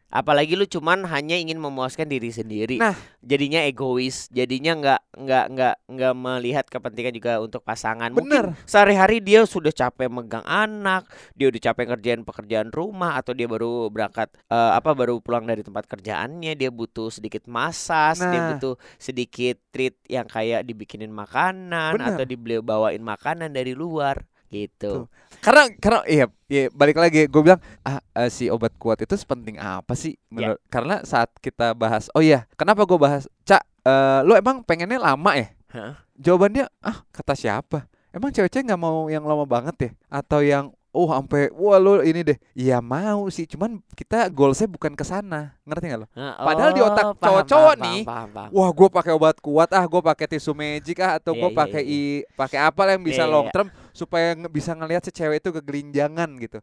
Apalagi 0.10 0.58
lu 0.58 0.66
cuman 0.66 1.06
hanya 1.06 1.38
ingin 1.38 1.56
memuaskan 1.56 2.06
diri 2.06 2.30
sendiri 2.30 2.78
Nah. 2.78 2.98
jadinya 3.22 3.62
egois 3.62 4.26
jadinya 4.30 4.74
nggak 4.74 5.02
nggak 5.16 5.46
nggak 5.50 5.76
nggak 5.86 6.14
melihat 6.16 6.66
kepentingan 6.66 7.14
juga 7.14 7.38
untuk 7.38 7.62
pasangan 7.62 8.10
Bener. 8.10 8.50
mungkin 8.50 8.66
sehari-hari 8.66 9.22
dia 9.22 9.46
sudah 9.46 9.70
capek 9.70 10.10
megang 10.10 10.42
anak 10.44 11.06
dia 11.34 11.48
udah 11.48 11.62
capek 11.62 11.86
ngerjain 11.88 12.22
pekerjaan 12.22 12.70
rumah 12.70 13.16
atau 13.16 13.32
dia 13.32 13.46
baru 13.46 13.88
berangkat 13.88 14.34
eh, 14.46 14.72
apa 14.74 14.92
baru 14.92 15.18
pulang 15.20 15.46
dari 15.46 15.62
tempat 15.62 15.86
kerjaannya 15.86 16.54
dia 16.54 16.70
butuh 16.70 17.10
sedikit 17.10 17.46
masas 17.46 18.18
dia 18.18 18.34
Nah. 18.36 18.58
butuh 18.58 18.74
sedikit 18.96 19.62
treat 19.70 19.94
yang 20.06 20.26
kayak 20.26 20.66
dibikinin 20.66 21.10
makanan 21.10 21.96
Bener. 21.96 22.18
atau 22.18 22.26
dibeli 22.26 22.58
bawain 22.60 23.00
makanan 23.00 23.52
dari 23.52 23.72
luar 23.72 24.26
gitu 24.50 25.06
Karena 25.40 25.72
karena 25.78 26.00
iya, 26.04 26.26
iya 26.46 26.68
balik 26.70 26.98
lagi 26.98 27.24
gue 27.26 27.42
bilang 27.42 27.62
ah 27.82 28.02
eh, 28.14 28.28
si 28.28 28.50
obat 28.50 28.76
kuat 28.76 29.00
itu 29.00 29.16
sepenting 29.16 29.56
apa 29.56 29.96
sih 29.96 30.18
Ya. 30.18 30.26
menurut 30.30 30.60
karena 30.68 31.02
saat 31.02 31.32
kita 31.40 31.72
bahas 31.74 32.12
oh 32.12 32.20
iya 32.20 32.44
kenapa 32.54 32.84
gue 32.84 32.98
bahas 32.98 33.26
cak 33.46 33.64
eh 33.82 34.20
lo 34.22 34.36
emang 34.36 34.62
pengennya 34.62 35.00
lama 35.00 35.32
ya? 35.34 35.48
Hah? 35.70 35.94
Jawabannya 36.18 36.68
ah 36.82 37.06
kata 37.10 37.34
siapa? 37.34 37.88
Emang 38.10 38.34
cewek-cewek 38.34 38.66
nggak 38.66 38.82
mau 38.82 39.06
yang 39.08 39.24
lama 39.24 39.46
banget 39.46 39.76
ya? 39.80 39.92
Atau 40.12 40.42
yang 40.42 40.74
oh 41.00 41.08
sampai 41.08 41.48
wah 41.52 41.80
lo 41.80 42.02
ini 42.02 42.20
deh. 42.22 42.38
Iya 42.52 42.78
mau 42.78 43.26
sih, 43.28 43.48
cuman 43.48 43.80
kita 43.96 44.28
goalsnya 44.28 44.68
bukan 44.68 44.92
ke 44.92 45.02
sana. 45.02 45.56
Ngerti 45.64 45.86
nggak 45.88 46.02
lo? 46.04 46.08
Nah, 46.12 46.36
Padahal 46.36 46.72
di 46.72 46.82
otak 46.82 47.04
oh, 47.04 47.14
paham, 47.14 47.24
cowok-cowok 47.24 47.76
nih, 47.80 48.00
paham, 48.04 48.28
paham, 48.28 48.30
paham. 48.36 48.50
Wah, 48.52 48.70
gue 48.70 48.88
pakai 48.92 49.12
obat 49.14 49.38
kuat 49.40 49.70
ah, 49.72 49.86
gue 49.86 50.02
pakai 50.04 50.26
tisu 50.28 50.52
magic 50.52 51.00
ah, 51.00 51.16
atau 51.16 51.32
Iya, 51.32 51.40
gue 51.40 51.50
iya, 51.50 51.58
pakai 51.58 51.82
iya. 51.82 52.20
i 52.20 52.36
pakai 52.36 52.60
apa 52.60 52.82
lah 52.84 52.92
yang 52.94 53.06
bisa 53.06 53.24
Iya, 53.24 53.26
iya, 53.26 53.34
long 53.34 53.48
term 53.50 53.68
supaya 53.90 54.36
nge- 54.36 54.52
bisa 54.52 54.72
ngelihat 54.74 55.02
si 55.02 55.12
cewek 55.12 55.40
itu 55.40 55.50
kegelinjangan 55.52 56.30
gitu. 56.38 56.60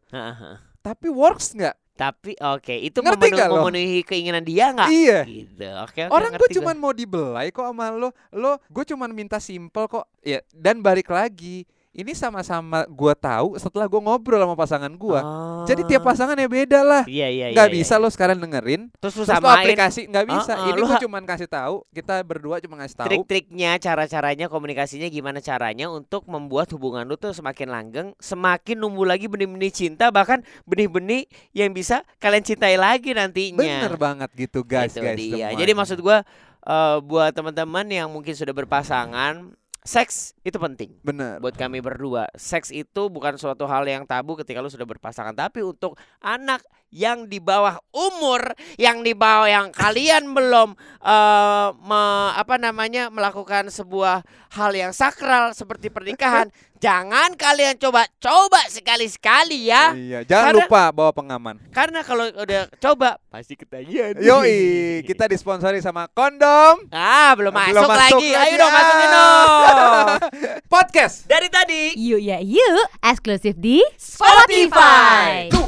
Tapi 0.79 1.07
works 1.09 1.51
nggak? 1.51 1.75
Tapi 1.97 2.37
oke, 2.37 2.75
itu 2.77 3.01
Ngerti 3.01 3.25
memenu- 3.25 3.35
nggak 3.35 3.49
lo? 3.49 3.55
memenuhi 3.59 4.05
keinginan 4.05 4.45
dia 4.45 4.69
nggak? 4.69 4.85
Iya. 4.87 5.19
Gitu. 5.25 5.65
Oke, 5.81 5.99
oke. 6.05 6.13
Orang 6.13 6.37
gue 6.37 6.49
cuman 6.53 6.75
mau 6.77 6.93
dibelai 6.93 7.49
kok 7.49 7.65
sama 7.65 7.89
lo. 7.89 8.13
Lo 8.29 8.61
gue 8.63 8.83
cuman 8.85 9.09
minta 9.09 9.41
simple 9.41 9.89
kok. 9.89 10.05
Ya, 10.21 10.45
dan 10.53 10.79
balik 10.79 11.09
lagi. 11.09 11.65
Ini 11.97 12.13
sama-sama 12.13 12.85
gue 12.85 13.13
tahu 13.17 13.57
setelah 13.57 13.89
gue 13.89 13.97
ngobrol 13.97 14.37
sama 14.37 14.53
pasangan 14.53 14.93
gue. 14.93 15.17
Oh. 15.17 15.65
Jadi 15.65 15.81
tiap 15.89 16.05
pasangannya 16.05 16.45
beda 16.45 16.85
lah. 16.85 17.03
Iya, 17.09 17.25
iya, 17.25 17.45
Nggak 17.57 17.69
iya, 17.73 17.77
bisa 17.81 17.97
iya. 17.97 18.03
lo 18.05 18.13
sekarang 18.13 18.37
dengerin. 18.37 18.93
Terus 19.01 19.17
Terus 19.17 19.33
lo 19.33 19.49
aplikasi 19.49 20.05
nggak 20.05 20.25
bisa. 20.29 20.53
Ah, 20.53 20.61
ah, 20.61 20.67
Ini 20.69 20.79
gue 20.85 20.97
cuman 21.09 21.25
kasih 21.25 21.49
tahu. 21.49 21.81
Kita 21.89 22.21
berdua 22.21 22.61
cuma 22.61 22.77
ngasih 22.77 23.01
tahu. 23.01 23.07
trik-triknya, 23.09 23.81
cara-caranya, 23.81 24.45
komunikasinya 24.45 25.09
gimana 25.09 25.41
caranya 25.41 25.89
untuk 25.89 26.29
membuat 26.29 26.69
hubungan 26.77 27.01
lu 27.09 27.17
tuh 27.17 27.33
semakin 27.33 27.65
langgeng, 27.65 28.07
semakin 28.21 28.77
numbuh 28.77 29.09
lagi 29.09 29.25
benih-benih 29.25 29.73
cinta, 29.73 30.13
bahkan 30.13 30.45
benih-benih 30.69 31.25
yang 31.57 31.73
bisa 31.73 32.05
kalian 32.21 32.45
cintai 32.45 32.77
lagi 32.77 33.17
nantinya. 33.17 33.57
Bener 33.57 33.97
banget 33.97 34.29
gitu 34.37 34.61
guys 34.61 34.93
Itu 34.93 35.01
guys. 35.01 35.17
dia. 35.17 35.49
Jadi 35.49 35.71
maksud 35.73 35.97
gua 36.05 36.21
eh, 36.61 36.97
buat 37.01 37.33
teman-teman 37.33 37.89
yang 37.89 38.13
mungkin 38.13 38.37
sudah 38.37 38.53
berpasangan, 38.53 39.49
seks 39.87 40.35
itu 40.43 40.59
penting. 40.59 40.99
bener. 40.99 41.39
Buat 41.39 41.55
kami 41.55 41.79
berdua, 41.79 42.27
seks 42.35 42.75
itu 42.75 43.07
bukan 43.07 43.39
suatu 43.39 43.63
hal 43.63 43.87
yang 43.87 44.03
tabu 44.03 44.35
ketika 44.35 44.59
lu 44.59 44.67
sudah 44.67 44.83
berpasangan, 44.83 45.31
tapi 45.31 45.63
untuk 45.63 45.95
anak 46.19 46.59
yang 46.89 47.25
di 47.25 47.37
bawah 47.37 47.77
umur, 47.89 48.55
yang 48.75 49.01
di 49.01 49.11
bawah 49.11 49.45
yang 49.45 49.67
kalian 49.69 50.31
belum 50.31 50.71
eh, 50.99 51.67
me- 51.77 52.05
apa 52.33 52.55
namanya 52.55 53.07
melakukan 53.07 53.67
sebuah 53.67 54.23
hal 54.49 54.71
yang 54.71 54.91
sakral 54.91 55.51
seperti 55.51 55.87
pernikahan, 55.87 56.47
jangan 56.83 57.35
kalian 57.35 57.75
coba-coba 57.75 58.61
sekali-sekali 58.67 59.67
ya. 59.67 59.91
Iya, 59.91 60.19
jangan 60.23 60.45
Karena- 60.47 60.59
lupa 60.63 60.83
bawa 60.89 61.11
pengaman. 61.11 61.55
Karena 61.69 61.99
kalau 62.01 62.23
udah 62.29 62.71
coba 62.77 63.19
pasti 63.27 63.53
ketagihan. 63.53 64.15
Yoi, 64.17 65.03
kita 65.03 65.27
disponsori 65.27 65.77
sama 65.79 66.07
kondom. 66.07 66.87
Ah, 66.89 67.35
belum, 67.35 67.51
Belum 67.51 67.83
masuk, 67.83 67.91
masuk 67.91 67.99
lagi. 68.17 68.29
Ayo 68.31 68.55
dong 68.55 68.71
Ah. 68.71 68.77
masukin 68.77 69.09
dong. 69.09 70.07
Podcast. 70.73 71.15
Dari 71.25 71.47
tadi 71.47 71.97
Yuk 71.97 72.21
ya 72.21 72.39
yuk, 72.39 72.87
eksklusif 73.01 73.57
di 73.57 73.83
Spotify. 73.97 75.66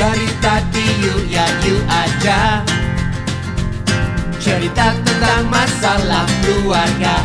Dari 0.00 0.32
tadi 0.40 0.86
yuk 1.04 1.28
ya 1.28 1.44
yuk 1.60 1.84
aja. 1.84 2.64
Cerita 4.40 4.96
tentang 5.04 5.44
masalah 5.52 6.24
keluarga 6.40 7.20